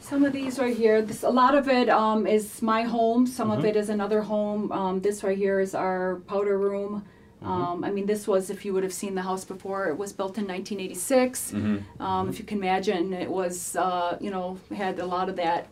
[0.00, 3.26] Some of these right here, this a lot of it um, is my home.
[3.26, 3.58] Some Mm-hmm.
[3.60, 4.70] of it is another home.
[4.72, 6.92] Um, this right here is our powder room.
[7.42, 7.50] Mm-hmm.
[7.52, 9.86] Um, I mean, this was if you would have seen the house before.
[9.92, 11.52] It was built in 1986.
[11.52, 12.02] Mm-hmm.
[12.02, 15.62] Um, if you can imagine, it was uh, you know had a lot of that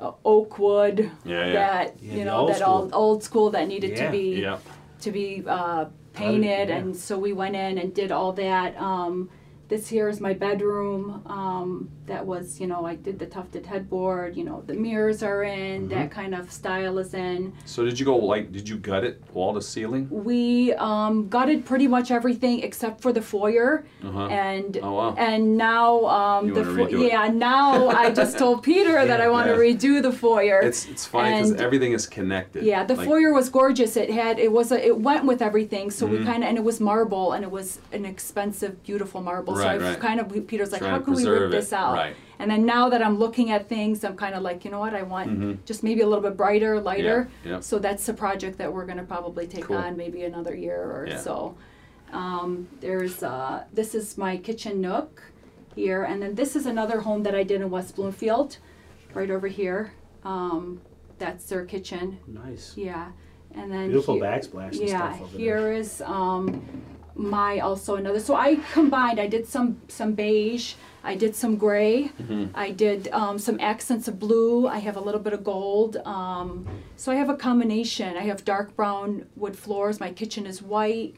[0.00, 1.52] uh, oak wood Yeah, yeah.
[1.52, 3.00] that Yeah, you know old that old school.
[3.02, 4.58] old school that needed to be Yep.
[5.04, 6.76] to be uh, painted, yeah.
[6.76, 8.76] and so we went in and did all that.
[8.80, 9.30] Um,
[9.68, 11.22] this here is my bedroom.
[11.26, 14.36] Um, that was, you know, I did the tufted headboard.
[14.36, 15.88] You know, the mirrors are in.
[15.88, 16.20] That Mm-hmm.
[16.20, 17.52] kind of style is in.
[17.64, 20.08] So did you go like did you gut it wall to ceiling?
[20.10, 24.26] We um, gutted pretty much everything except for the foyer, Uh-huh.
[24.26, 25.14] and Oh, wow.
[25.16, 27.12] and now um, the it.
[27.12, 30.60] yeah now I just told Peter that I want to redo the foyer.
[30.60, 32.64] It's it's funny because everything is connected.
[32.64, 33.96] Yeah, the Like, foyer was gorgeous.
[33.96, 35.90] It had it was a, it went with everything.
[35.90, 36.18] So Mm-hmm.
[36.18, 39.54] we kind of and it was marble and it was an expensive, beautiful marble.
[39.56, 40.00] so Right, I right.
[40.00, 41.93] kind of Peter's like, Trying how can we rip it, this out?
[41.94, 42.16] Right.
[42.38, 44.92] And then now that I'm looking at things, I'm kind of like, you know what?
[44.94, 47.28] I want just maybe a little bit brighter, lighter.
[47.40, 47.48] Mm-hmm.
[47.48, 47.60] yeah.
[47.60, 49.76] So that's a project that we're gonna probably take Cool.
[49.76, 51.18] on maybe another year or Yeah.
[51.18, 51.56] so.
[52.12, 55.22] Um, there's uh, this is my kitchen nook
[55.74, 58.58] here, and then this is another home that I did in West Bloomfield,
[59.14, 59.92] right over here.
[60.24, 60.80] Um,
[61.18, 62.18] that's their kitchen.
[62.26, 62.74] Nice.
[62.76, 63.10] Yeah,
[63.54, 66.62] and then Beautiful here- backsplash and Yeah, stuff over here is um,
[67.14, 68.20] my also another.
[68.20, 69.20] So I combined.
[69.20, 70.74] I did some some beige.
[71.02, 72.10] I did some gray.
[72.20, 72.46] Mm-hmm.
[72.54, 74.66] I did um, some accents of blue.
[74.66, 75.98] I have a little bit of gold.
[75.98, 78.16] Um, so I have a combination.
[78.16, 80.00] I have dark brown wood floors.
[80.00, 81.14] My kitchen is white.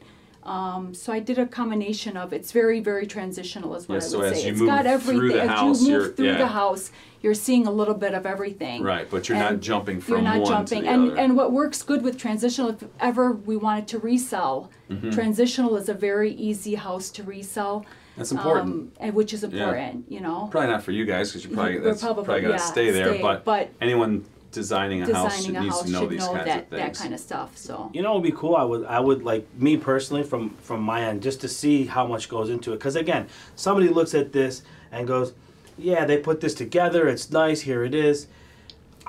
[0.47, 2.31] Um, so I did a combination of.
[2.33, 4.45] It's very very transitional, is what Yeah, I would so as say.
[4.45, 5.39] you It's move got through everything.
[5.41, 6.37] as house, you move through yeah.
[6.37, 8.81] the house, you're seeing a little bit of everything.
[8.81, 10.79] Right, but you're not jumping from you're not one jumping.
[10.79, 11.19] to the and other.
[11.21, 15.09] and what works good with transitional, if ever we wanted to resell, Mm-hmm.
[15.09, 17.85] transitional is a very easy house to resell.
[18.15, 18.73] That's important.
[18.73, 20.47] Um, and which is important, you know.
[20.49, 22.89] probably not for you guys because you probably We're that's probably- probably, gonna yeah, stay
[22.91, 23.09] there.
[23.15, 24.23] stay, but, but anyone
[24.61, 26.67] designing a house Designing a needs house to know should these know kinds that of
[26.69, 26.81] things.
[26.81, 27.49] that kind of stuff.
[27.57, 28.55] So You know, it'd be cool.
[28.55, 32.05] I would, I would like me personally from from my end, just to see how
[32.13, 32.77] much goes into it.
[32.79, 33.23] Because again,
[33.55, 35.33] somebody looks at this and goes,
[35.77, 37.07] "Yeah, they put this together.
[37.07, 37.61] It's nice.
[37.61, 38.27] Here it is."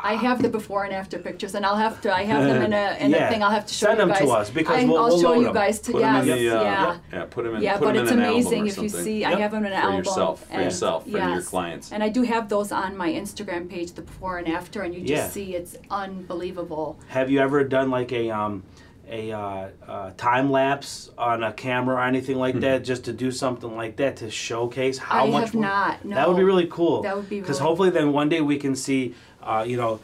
[0.03, 2.15] I have the before and after pictures, and I'll have to.
[2.15, 3.29] I have them in a in Yeah.
[3.29, 3.43] a thing.
[3.43, 5.29] I'll have to show Send you them to us, because I, we'll- I'll we'll show
[5.31, 5.55] load you them.
[5.55, 6.99] guys to Put 'em yes, the, uh, yeah.
[7.13, 7.63] yeah, put them in.
[7.63, 9.21] Yeah, put but 'em it's in amazing if you see.
[9.21, 9.37] Yep.
[9.37, 11.93] I have them in an For album yourself, for and- yourself, for your clients.
[11.93, 15.01] And I do have those on my Instagram page, the before and after, and you
[15.01, 15.29] just Yeah.
[15.29, 16.99] see it's unbelievable.
[17.09, 18.63] Have you ever done like a um,
[19.11, 23.31] a uh, uh, time lapse on a camera or anything like that, just to do
[23.31, 25.45] something like that to showcase how I much?
[25.47, 27.01] have work- not, That would be really cool.
[27.03, 29.15] That would be because really- hopefully then one day we can see,
[29.49, 30.01] uh, you know.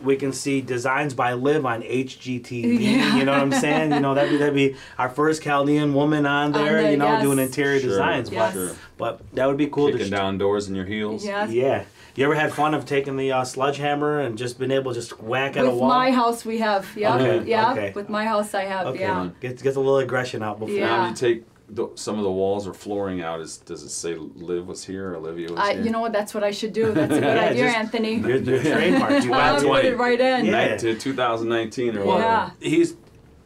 [0.00, 2.78] We can see designs by Liv on HGTV.
[2.80, 3.16] Yeah.
[3.16, 3.90] You know what I'm saying?
[3.92, 6.82] You know that'd be that'd be our first Chaldean woman on there.
[6.82, 7.22] there, you know, yes.
[7.24, 8.30] doing interior Sure, designs.
[8.30, 8.54] Yes.
[8.54, 10.06] But but that would be cool Kicking to.
[10.06, 11.24] sh- down doors in your heels.
[11.26, 11.48] Yeah.
[11.48, 11.84] Yeah.
[12.14, 15.20] You ever had fun of taking the uh, sledgehammer and just been able to just
[15.20, 15.88] whack at a wall?
[15.88, 16.86] With my house, we have.
[16.96, 17.72] Yeah, Okay, yeah.
[17.72, 17.92] okay.
[17.92, 18.86] With my house, I have.
[18.88, 19.00] Okay.
[19.00, 19.30] Yeah.
[19.40, 20.76] Gets gets a little aggression out before.
[20.76, 20.86] Yeah.
[20.86, 23.40] Now you take the, some of the walls or flooring out.
[23.40, 25.14] Is does it say Liv was here?
[25.14, 25.82] Olivia was I, here.
[25.84, 26.12] you know what?
[26.12, 26.92] That's what I should do.
[26.92, 28.14] That's a good Yeah, idea, just- Anthony.
[28.16, 29.10] Your, your trademark.
[29.24, 30.46] You I'll got put it right in.
[30.46, 30.52] Yeah.
[30.52, 32.04] Night to 2019 or Yeah.
[32.06, 32.52] whatever.
[32.60, 32.96] He's.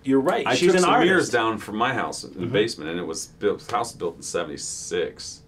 [0.05, 0.45] You're right.
[0.47, 1.07] I She's took an some artist.
[1.09, 2.53] mirrors down from my house in the Mm-hmm.
[2.53, 3.61] basement, and it was built.
[3.61, 5.42] The house was built in '76,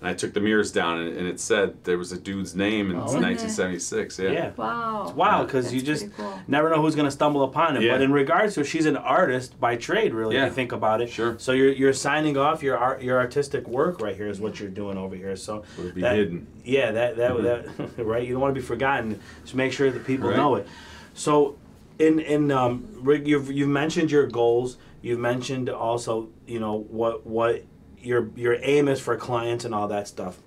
[0.00, 2.90] and I took the mirrors down, and, and it said there was a dude's name
[2.90, 3.00] in Oh.
[3.00, 4.18] 1976.
[4.18, 4.30] Yeah.
[4.30, 4.50] Yeah.
[4.56, 5.02] Wow.
[5.06, 6.38] It's wild because you just cool.
[6.46, 7.82] never know who's going to stumble upon it.
[7.82, 7.92] Yeah.
[7.94, 10.36] But in regards to, she's an artist by trade, really.
[10.36, 10.44] Yeah.
[10.44, 11.10] If you think about it.
[11.10, 11.36] Sure.
[11.38, 14.70] So you're you're signing off your art, your artistic work right here is what you're
[14.70, 15.34] doing over here.
[15.36, 16.46] So Would be that- hidden.
[16.64, 18.24] Yeah, that that that right.
[18.26, 19.18] You don't want to be forgotten.
[19.42, 20.36] Just make sure that people Right.
[20.36, 20.68] know it.
[21.14, 21.56] So,
[21.98, 24.76] in in um, Rick, you've you've mentioned your goals.
[25.02, 27.64] You've mentioned also, you know, what what
[28.02, 30.38] your your aim is for clients and all that stuff.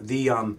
[0.00, 0.58] The um,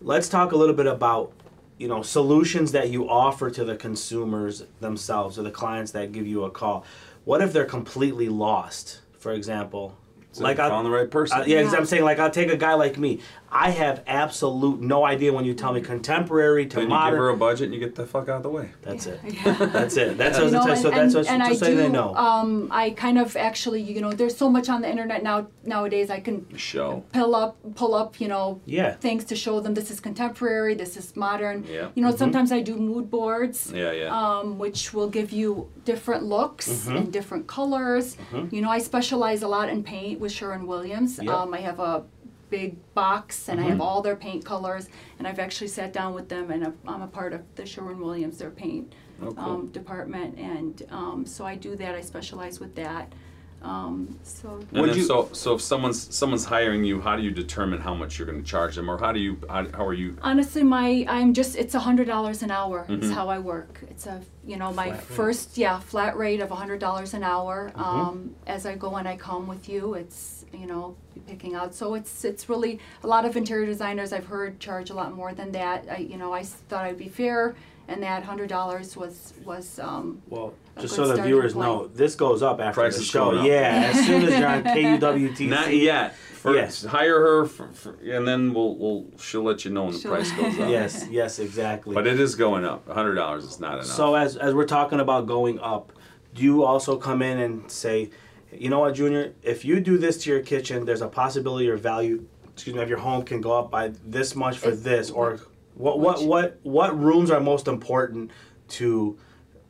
[0.00, 1.32] let's talk a little bit about
[1.78, 6.26] you know solutions that you offer to the consumers themselves or the clients that give
[6.26, 6.84] you a call.
[7.24, 9.00] What if they're completely lost?
[9.18, 9.96] For example,
[10.32, 11.40] So like you I, found the right person.
[11.40, 11.78] uh, yeah, 'cause Yeah.
[11.78, 13.20] I'm saying like I'll take a guy like me.
[13.50, 17.12] I have absolute no idea when you tell me contemporary to then you modern.
[17.14, 18.70] give her a budget and you get the fuck out of the way.
[18.82, 19.20] that's it.
[19.24, 19.52] Yeah.
[19.78, 20.18] That's it.
[20.18, 21.88] That's You what know, so and, that's and, what and I just so they do.
[21.88, 22.14] know.
[22.14, 26.10] Um, I kind of actually, you know, there's so much on the internet now nowadays.
[26.10, 27.04] I can Show.
[27.12, 28.92] pull up, pull up, you know, Yeah.
[28.94, 31.64] things to show them this is contemporary, this is modern.
[31.64, 31.88] Yeah.
[31.94, 32.18] You know, Mm-hmm.
[32.18, 33.72] sometimes I do mood boards.
[33.74, 34.08] Yeah, yeah.
[34.18, 36.96] Um, which will give you different looks Mm-hmm.
[36.96, 38.16] and different colors.
[38.50, 41.18] You know, I specialize a lot in paint with Sherwin Williams.
[41.22, 41.28] Yep.
[41.34, 42.04] Um, I have a
[42.50, 43.72] big box and I Mm-hmm.
[43.72, 47.06] have all their paint colors, and I've actually sat down with them, and I'm a
[47.06, 49.38] part of the Sherwin Williams, their paint Oh, cool.
[49.38, 51.94] um, department, and um, so I do that.
[51.94, 53.12] I specialize with that.
[53.60, 57.30] Um, so And then you- so so if someone's someone's hiring you, how do you
[57.32, 59.94] determine how much you're going to charge them, or how do you how, how are
[59.94, 60.16] you?
[60.22, 63.02] honestly, my I'm just it's a hundred dollars an hour Mm-hmm.
[63.02, 63.80] is how I work.
[63.90, 65.16] It's a you know my Flat rate.
[65.16, 67.70] first yeah flat rate of a hundred dollars an hour.
[67.74, 67.80] Mm-hmm.
[67.82, 71.74] Um, as I go and I come with you, it's you know picking out.
[71.74, 75.32] So it's it's really a lot of interior designers I've heard charge a lot more
[75.34, 75.86] than that.
[75.90, 77.56] I you know I thought I'd be fair,
[77.88, 81.66] and that hundred dollars was was um, Well, a just good so the viewers point.
[81.66, 83.42] know, this goes up after Price the show.
[83.42, 85.48] Yeah, as soon as you're on KUWTC.
[85.48, 86.14] Not yet.
[86.14, 86.84] First, Yes.
[86.84, 90.12] hire her, for, for, and then we'll we'll she'll let you know when the She'll-
[90.12, 90.68] price goes up.
[90.70, 91.94] Yes, yes, exactly.
[91.94, 92.86] But it is going up.
[92.88, 93.86] hundred dollars is not enough.
[93.86, 95.92] So as as we're talking about going up,
[96.34, 98.10] do you also come in and say,
[98.52, 101.76] you know what, Junior, if you do this to your kitchen, there's a possibility your
[101.76, 105.10] value, excuse me, of your home can go up by this much for If- this,
[105.10, 105.40] or
[105.78, 108.30] what what what what rooms are most important
[108.68, 109.16] to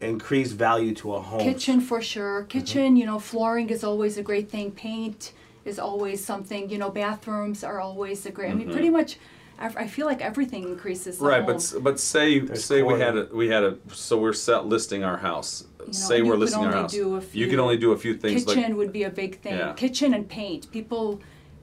[0.01, 1.41] increase value to a home?
[1.41, 2.41] Kitchen for sure.
[2.41, 2.49] Mm-hmm.
[2.49, 4.71] Kitchen, you know, flooring is always a great thing.
[4.73, 5.33] Paint
[5.65, 6.71] is always something.
[6.71, 8.51] You know, bathrooms are always a great.
[8.51, 8.73] I mean, mm-hmm.
[8.73, 9.19] pretty much,
[9.59, 11.19] I I feel like everything increases.
[11.19, 11.59] The right, home.
[11.75, 15.05] but but say There's say we had a we had a so we're set listing
[15.05, 15.65] our house.
[15.79, 16.93] know, say we're listing our house.
[16.93, 19.11] do a you few- can only do a few things kitchen like would be a
[19.11, 19.59] big thing.
[19.59, 19.75] Yeah.
[19.75, 20.71] Kitchen and paint.
[20.71, 21.21] People,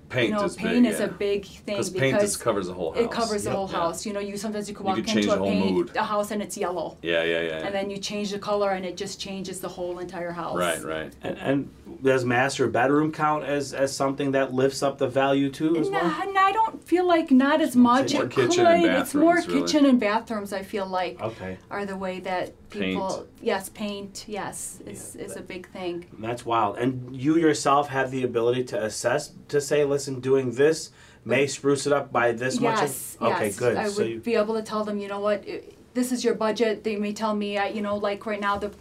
[0.09, 0.93] paint you know, is paint big.
[0.93, 1.05] is yeah.
[1.05, 3.03] a big thing Because because paint just covers the whole house.
[3.03, 3.57] it covers the Yep.
[3.57, 3.77] whole Yeah.
[3.77, 4.05] house.
[4.05, 6.03] You know, you sometimes you could You walk could change into a whole paint a
[6.03, 7.65] house and it's yellow, Yeah, yeah, yeah.
[7.65, 10.57] and then you change the color and it just changes the whole entire house.
[10.57, 11.13] right, right.
[11.23, 11.69] And, and
[12.03, 16.01] does master bedroom count as as something that lifts up the value too as Nah,
[16.01, 16.33] well?
[16.33, 18.13] nah, I don't feel like not as much.
[18.13, 18.67] More It kitchen could.
[18.67, 19.61] and it's more really.
[19.61, 20.53] kitchen and bathrooms.
[20.53, 21.57] I feel like Okay.
[21.71, 23.09] are the way that people.
[23.09, 23.27] Paint.
[23.41, 24.25] Yes, paint.
[24.27, 26.05] Yes, is Yeah, is a big thing.
[26.19, 26.77] That's wild.
[26.77, 30.91] And you yourself have the ability to assess to say, listen, doing this
[31.23, 33.31] may spruce it up by this yes, much.
[33.33, 33.59] Okay, yes.
[33.59, 33.77] good.
[33.77, 36.23] I so would you, be able to tell them, you know what, i- this is
[36.25, 36.83] your budget.
[36.83, 38.71] They may tell me, you know, like right now the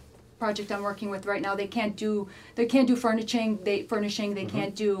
[0.45, 2.11] project I'm working with right now, they can't do
[2.57, 3.49] they can't do furnishing.
[3.67, 4.59] They furnishing they Mm-hmm.
[4.59, 4.91] can't do.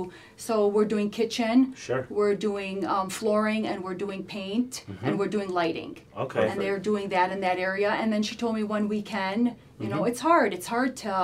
[0.47, 1.55] So we're doing kitchen.
[1.87, 2.01] Sure.
[2.19, 4.71] We're doing um, flooring and we're doing paint
[5.05, 5.91] and we're doing lighting.
[5.95, 6.23] Mm-hmm.
[6.25, 6.43] Okay.
[6.49, 7.91] and they're doing that in that area.
[7.99, 9.37] And then she told me when we can,
[9.83, 10.11] you know, Mm-hmm.
[10.11, 10.49] it's hard.
[10.57, 11.15] It's hard to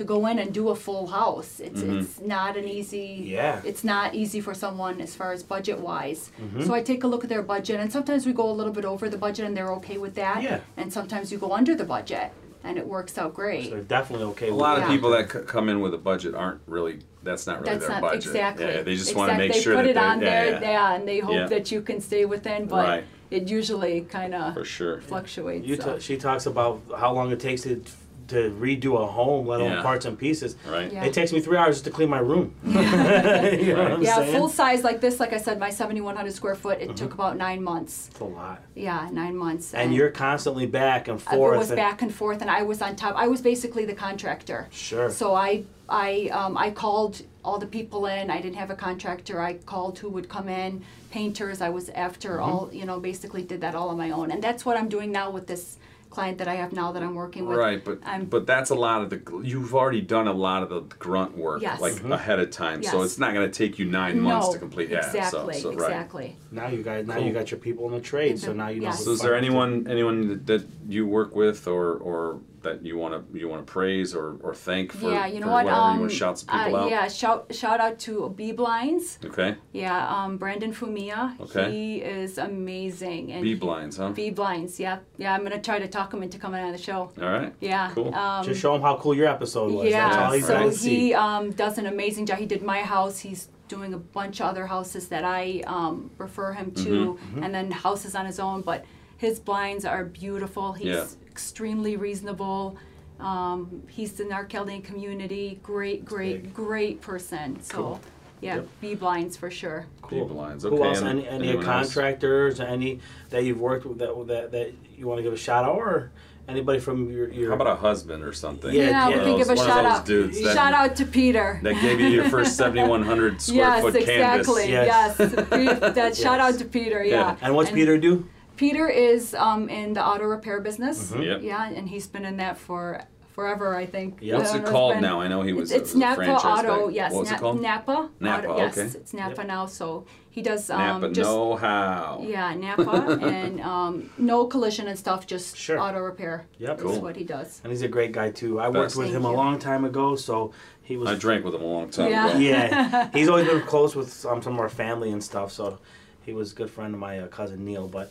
[0.00, 1.52] to go in and do a full house.
[1.68, 3.08] It's it's not an easy.
[3.38, 3.56] Yeah.
[3.70, 6.22] It's not easy for someone as far as budget wise.
[6.26, 6.62] Mm-hmm.
[6.66, 8.84] So I take a look at their budget, and sometimes we go a little bit
[8.92, 10.38] over the budget, and they're okay with that.
[10.48, 10.58] Yeah.
[10.80, 12.28] And sometimes you go under the budget,
[12.66, 13.70] and it works out great.
[13.70, 14.82] they're definitely okay A with lot it.
[14.82, 14.94] of Yeah.
[14.96, 16.98] people that c- come in with a budget aren't really.
[17.22, 18.26] That's not really That's their not budget.
[18.26, 18.64] exactly.
[18.66, 20.26] Yeah, they just want to exact- make they sure put that it they're- on yeah,
[20.44, 21.46] there, yeah, yeah, and they hope Yeah.
[21.46, 23.04] that you can stay within, but Right.
[23.30, 25.00] it usually kind of for sure.
[25.00, 25.66] fluctuates.
[25.66, 25.82] You so.
[25.94, 27.82] ta- she talks about how long it takes to
[28.28, 29.82] to redo a home, let alone Yeah.
[29.82, 30.56] parts and pieces.
[30.68, 30.92] Right.
[30.92, 31.04] Yeah.
[31.04, 32.54] It takes me three hours just to clean my room.
[32.64, 34.36] you know what yeah, saying?
[34.36, 36.94] full size like this, like I said, my 7,100 square foot, it Mm-hmm.
[36.96, 38.08] took about nine months.
[38.10, 38.62] It's a lot.
[38.74, 39.74] Yeah, nine months.
[39.74, 41.54] And you're constantly back and forth.
[41.54, 43.14] I was and- back and forth, and I was on top.
[43.16, 44.68] I was basically the contractor.
[44.70, 45.10] Sure.
[45.10, 48.30] So I, I, um, I called all the people in.
[48.30, 49.40] I didn't have a contractor.
[49.40, 51.60] I called who would come in, painters.
[51.60, 52.42] I was after Mm-hmm.
[52.50, 55.12] all, you know, basically did that all on my own, and that's what I'm doing
[55.12, 55.78] now with this
[56.16, 57.58] client that I have now that I'm working with.
[57.58, 60.68] Right, but I'm but that's a lot of the you've already done a lot of
[60.70, 61.78] the grunt work Yes.
[61.80, 62.12] like Mm-hmm.
[62.12, 64.88] ahead of time, so it's not going to take you nine months to complete.
[64.88, 65.90] Yeah, exactly, so, so right.
[65.90, 66.36] exactly.
[66.50, 67.26] now you guys, now Cool.
[67.26, 68.88] you got your people in the trade, so now you know.
[68.88, 68.98] Yes.
[68.98, 73.12] who So is there anyone anyone that you work with or or that you want
[73.14, 75.64] to you want to praise or, or thank for, yeah, you know what?
[75.66, 76.90] whatever you Um, want to shout some uh, out?
[76.94, 79.18] Yeah, shout shout out to B Blinds.
[79.30, 79.50] Okay.
[79.72, 81.20] Yeah, um, Brandon Fumia.
[81.44, 81.66] Okay.
[81.72, 81.86] He
[82.20, 83.32] is amazing.
[83.32, 84.10] And Bee blinds, huh?
[84.10, 84.72] B Blinds.
[84.80, 85.32] Yeah, yeah.
[85.34, 87.00] I'm gonna try to talk him into coming on the show.
[87.22, 87.52] All right.
[87.60, 87.90] Yeah.
[87.94, 88.14] Cool.
[88.14, 89.90] Um, Just show him how cool your episode was.
[89.90, 90.36] That's all yeah.
[90.36, 90.96] he's So see.
[90.96, 92.38] he um, does an amazing job.
[92.38, 93.18] He did my house.
[93.20, 97.42] He's doing a bunch of other houses that I um, refer him to, Mm-hmm.
[97.42, 98.62] and then houses on his own.
[98.62, 98.84] But
[99.16, 100.72] his blinds are beautiful.
[100.72, 101.06] He's Yeah.
[101.30, 102.76] extremely reasonable.
[103.18, 105.58] Um, he's in our Chaldean community.
[105.62, 106.54] Great, great, big.
[106.54, 107.58] great person.
[107.62, 108.00] So, Cool.
[108.42, 108.68] yeah, Yep.
[108.82, 109.86] B blinds for sure.
[110.10, 110.64] Bee blinds.
[110.64, 110.82] Who Okay.
[110.88, 111.00] else?
[111.02, 111.94] Any, any anyone else?
[111.94, 112.60] contractors?
[112.60, 113.00] Any
[113.30, 116.10] that you've worked with that that, that you want to give a shout out, or
[116.46, 117.48] anybody from your your?
[117.48, 118.72] How about a husband or something?
[118.72, 119.16] Yeah, Yeah, yeah.
[119.18, 120.04] we can give a shout out.
[120.04, 121.58] dudes that- shout out to Peter.
[121.62, 124.46] That gave you your first 7,100 square yes, foot canvas.
[124.48, 124.70] exactly.
[124.70, 125.16] Yes.
[125.18, 127.02] Yes, Pe- that shout out to Peter.
[127.02, 127.14] Yeah.
[127.14, 127.36] Yeah.
[127.40, 128.26] and what's Peter do?
[128.56, 131.12] Peter is um, in the auto repair business.
[131.12, 131.24] Mhm.
[131.24, 131.42] Yep.
[131.42, 133.02] Yeah, and he's been in that for
[133.34, 134.18] forever, I think.
[134.22, 134.36] Yeah.
[134.38, 135.20] What's I it called been- now?
[135.20, 135.70] I know he was.
[135.70, 136.86] It's, it's a Napa franchise Auto.
[136.86, 137.60] back- Yes, What's Na- it called?
[137.60, 138.08] Napa.
[138.18, 138.86] Napa, Auto, yes, okay.
[138.98, 139.46] it's Napa Yep.
[139.46, 139.66] now.
[139.66, 142.22] So he does um, Napa just know how.
[142.26, 145.78] yeah Napa and um, no collision and stuff, just Sure.
[145.78, 146.46] auto repair.
[146.58, 146.78] Yep.
[146.78, 147.00] Is Cool.
[147.02, 147.60] what he does.
[147.62, 148.58] And he's a great guy too.
[148.58, 148.74] I Best.
[148.74, 151.08] worked with Thank him a long time ago, so he was.
[151.10, 152.28] I drank with him a long time Yeah.
[152.30, 152.38] ago.
[152.38, 155.52] yeah, he's always been close with um, some of our family and stuff.
[155.52, 155.78] So
[156.24, 157.86] he was a good friend of my uh, cousin Neil.
[157.86, 158.10] But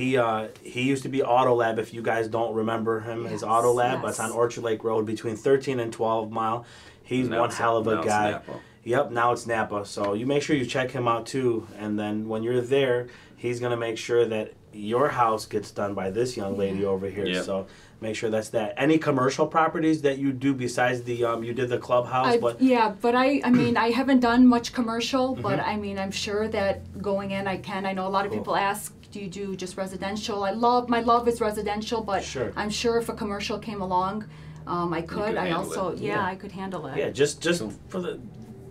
[0.00, 1.78] he uh, he used to be Auto Lab.
[1.78, 3.98] If you guys don't remember him, his Auto Lab.
[4.04, 4.20] It's yes.
[4.20, 6.64] on Orchard Lake Road between 13 and 12 Mile.
[7.02, 8.30] He's Now one it's- hell of now a it's guy.
[8.30, 8.60] Napa.
[8.84, 9.84] Yep, now it's Napa.
[9.84, 11.66] So you make sure you check him out too.
[11.78, 16.10] And then when you're there, he's gonna make sure that your house gets done by
[16.10, 17.26] this young lady over here.
[17.26, 17.44] Yep.
[17.44, 17.66] So
[18.00, 18.72] make sure that's that.
[18.78, 22.62] Any commercial properties that you do besides the um, you did the clubhouse, I, but
[22.62, 25.68] yeah, but I, I mean, I haven't done much commercial, but Mhm.
[25.68, 27.84] I mean, I'm sure that going in, I can.
[27.84, 28.40] I know a lot of Cool.
[28.40, 30.44] people ask, do you do just residential?
[30.44, 32.52] I love, my love is residential, but Sure.
[32.56, 34.24] I'm sure if a commercial came along,
[34.66, 35.24] um, I could.
[35.24, 35.98] could I handle also, it.
[35.98, 36.24] yeah, Yeah.
[36.24, 36.96] I could handle it.
[36.96, 38.20] yeah, just just for the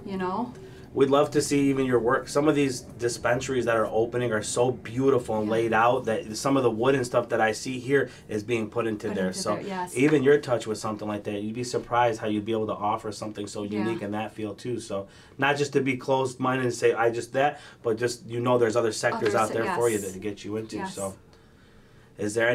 [0.06, 0.54] You know,
[0.92, 2.28] We'd love to see even your work.
[2.28, 5.52] Some of these dispensaries that are opening are so beautiful and Yeah.
[5.52, 8.70] laid out that some of the wood and stuff that I see here is being
[8.70, 9.28] put into Put there.
[9.28, 9.96] into so there, yes.
[9.96, 12.74] even your touch with something like that, you'd be surprised how you'd be able to
[12.74, 13.80] offer something so Yeah.
[13.80, 14.80] unique in that field too.
[14.80, 18.40] So not just to be closed minded and say I just that, but just you
[18.40, 20.06] know there's other sectors out there for you yes.
[20.08, 20.78] that to get you into.
[20.78, 20.96] Yes.
[20.96, 21.14] So
[22.18, 22.50] is there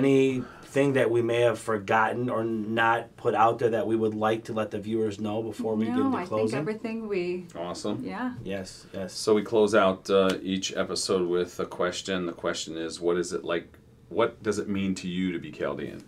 [0.77, 4.45] anything that we may have forgotten or not put out there that we would like
[4.45, 6.59] to let the viewers know before we get no, into I think closing?
[6.59, 8.03] everything we, Awesome.
[8.05, 8.35] yeah.
[8.43, 9.13] yes, yes.
[9.13, 12.27] So we close out uh, each episode with a question.
[12.27, 13.69] The question is, what is it like?
[14.09, 16.03] What does it mean to you to be Chaldean?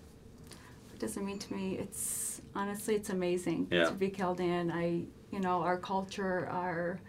[0.94, 1.79] It doesn't mean to me.
[1.79, 3.85] It's honestly, it's amazing Yeah.
[3.87, 4.70] to be Chaldean.
[4.72, 7.00] I, you know, our culture, our,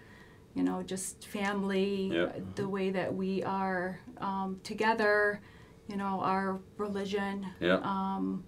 [0.53, 2.55] you know, just family, Yep.
[2.55, 5.41] the way that we are um, together,
[5.87, 7.45] you know, our religion.
[7.59, 7.79] Yeah.
[7.83, 8.43] Um,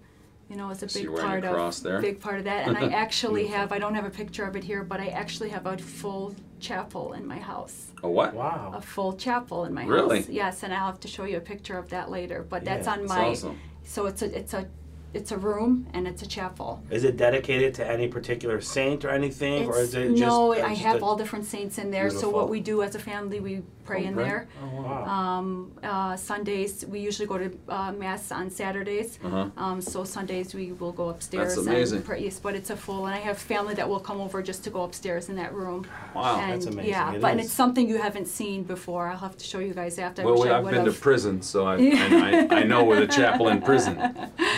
[0.49, 2.01] you know, is a big part a cross of there?
[2.01, 2.67] big part of that.
[2.67, 3.71] And I actually have.
[3.71, 7.13] I don't have a picture of it here, but I actually have a full chapel
[7.13, 7.91] in my house.
[8.01, 8.33] A what?
[8.33, 8.71] Wow.
[8.75, 10.21] A full chapel in my Really?
[10.21, 10.29] house.
[10.29, 12.45] Yes, and I'll have to show you a picture of that later.
[12.49, 13.25] But that's Yeah, on That's my.
[13.27, 13.59] awesome.
[13.83, 14.67] So it's a it's a
[15.13, 16.81] it's a room and it's a chapel.
[16.89, 20.21] Is it dedicated to any particular saint or anything, or is it just?
[20.21, 22.09] no, uh, I just have all different saints in there.
[22.09, 24.47] So what we do as a family, we pray in there.
[24.63, 25.05] Oh, wow.
[25.15, 29.19] Um, uh, Sundays we usually go to uh, mass on Saturdays.
[29.23, 29.49] Uh-huh.
[29.63, 31.97] Um, so Sundays we will go upstairs That's amazing.
[31.97, 32.19] and pray.
[32.23, 34.69] Yes, but it's a full, and I have family that will come over just to
[34.69, 35.79] go upstairs in that room.
[36.13, 36.39] Wow.
[36.39, 36.91] and That's amazing.
[36.91, 39.07] yeah, It but and it's something you haven't seen before.
[39.07, 40.21] I'll have to show you guys after.
[40.21, 43.07] I Well, I I've been to prison, so I, I, I, I know with a
[43.07, 43.95] chapel in prison.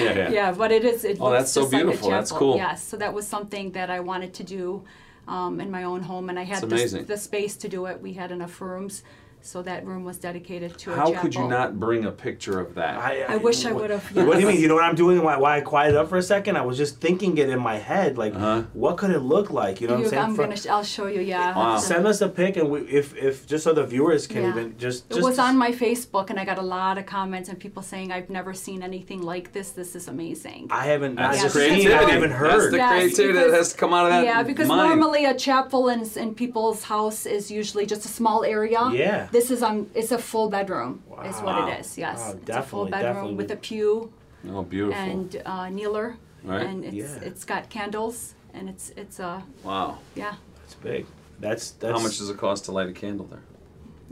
[0.01, 0.29] Yeah, yeah.
[0.31, 1.03] Yeah, but it is.
[1.05, 2.09] It Oh, that's so just like beautiful.
[2.09, 2.55] That's cool.
[2.55, 4.83] Yes, so that was something that I wanted to do
[5.27, 8.01] um, in my own home, and I had the, the space to do it.
[8.01, 9.03] We had enough rooms,
[9.43, 11.21] so that room was dedicated to a How chapel.
[11.21, 12.97] could you not bring a picture of that?
[12.97, 14.61] I wish I what- would've, What do you mean?
[14.61, 15.21] You know what I'm doing?
[15.23, 16.57] Why, why I quieted up for a second?
[16.57, 18.17] I was just thinking it in my head.
[18.17, 18.63] Like, Uh-huh.
[18.73, 19.81] what could it look like?
[19.81, 20.23] You know what I'm saying?
[20.23, 20.57] I'm For- gonna.
[20.57, 21.21] Sh- I'll show you.
[21.21, 21.55] Yeah.
[21.55, 21.77] Wow.
[21.77, 24.49] Send us a pic, and we, if if just so the viewers can Yeah.
[24.49, 25.09] even just.
[25.11, 28.11] It was on my Facebook, and I got a lot of comments and people saying,
[28.11, 29.71] "I've never seen anything like this.
[29.71, 31.15] This is amazing." I haven't.
[31.15, 31.93] That's not Yes, seen, creativity.
[31.93, 32.71] I haven't That's heard.
[32.73, 34.89] the Yes, creativity that because- has to come out of that yeah, because mind.
[34.89, 38.89] normally a chapel in, in people's house is usually just a small area.
[38.93, 39.27] Yeah.
[39.31, 41.03] This is um, it's a full bedroom.
[41.25, 41.67] Is what Wow.
[41.69, 41.97] it is.
[41.97, 43.35] Yes, Wow, it's a full definitely, bedroom definitely.
[43.35, 44.13] with a pew
[44.49, 45.01] Oh, beautiful.
[45.01, 46.65] and uh, kneeler, Right.
[46.65, 47.19] and it's Yeah.
[47.29, 49.43] it's got candles, and it's it's a.
[49.63, 49.97] wow.
[50.15, 50.33] yeah.
[50.65, 51.05] It's big.
[51.39, 51.97] That's that's.
[51.97, 53.41] How much does it cost to light a candle there?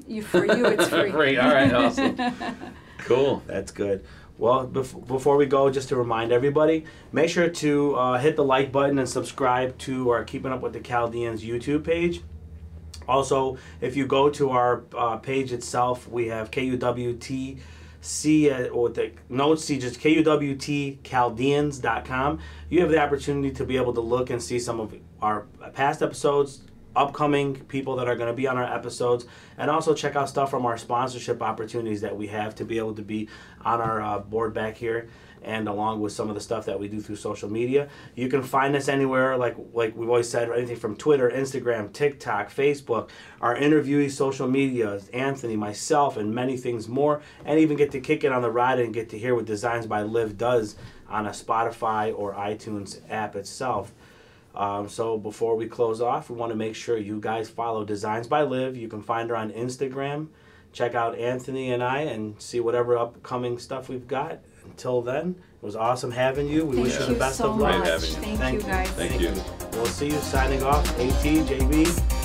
[0.07, 1.09] You for you it's free.
[1.11, 1.37] Great.
[1.37, 1.71] All right.
[1.73, 2.15] Awesome.
[2.99, 3.43] cool.
[3.47, 4.03] That's good.
[4.37, 8.43] Well, bef- before we go, just to remind everybody, make sure to uh, hit the
[8.43, 12.21] like button and subscribe to our Keeping Up with the Chaldeans YouTube page.
[13.09, 17.57] Also, if you go to our uh, page itself, we have KUWT
[18.01, 22.39] see uh, with the notes, see just kuwtchaldeans.com.
[22.69, 26.01] You have the opportunity to be able to look and see some of our past
[26.01, 26.61] episodes,
[26.95, 29.25] upcoming people that are going to be on our episodes,
[29.57, 32.95] and also check out stuff from our sponsorship opportunities that we have to be able
[32.95, 33.27] to be
[33.65, 35.09] on our uh, board back here
[35.43, 37.89] and along with some of the stuff that we do through social media.
[38.15, 42.51] You can find us anywhere, like like we've always said, anything from Twitter, Instagram, TikTok,
[42.51, 43.09] Facebook,
[43.41, 48.23] our interviewee social media, Anthony, myself, and many things more, and even get to kick
[48.23, 50.75] it on the ride and get to hear what Designs by Liv does
[51.07, 53.93] on a Spotify or iTunes app itself.
[54.55, 58.27] Um, so before we close off, we want to make sure you guys follow Designs
[58.27, 58.75] by Liv.
[58.75, 60.27] You can find her on Instagram.
[60.71, 64.39] Check out Anthony and I and see whatever upcoming stuff we've got.
[64.69, 66.65] Until then, it was awesome having you.
[66.65, 67.79] We Thank wish you you the best so of luck.
[67.79, 67.87] much.
[67.87, 68.15] having you.
[68.37, 68.73] Thank, Thank you you.
[68.73, 68.89] guys.
[68.91, 69.33] Thank you.
[69.73, 70.87] We'll see you signing off.
[70.99, 72.18] AT, JB.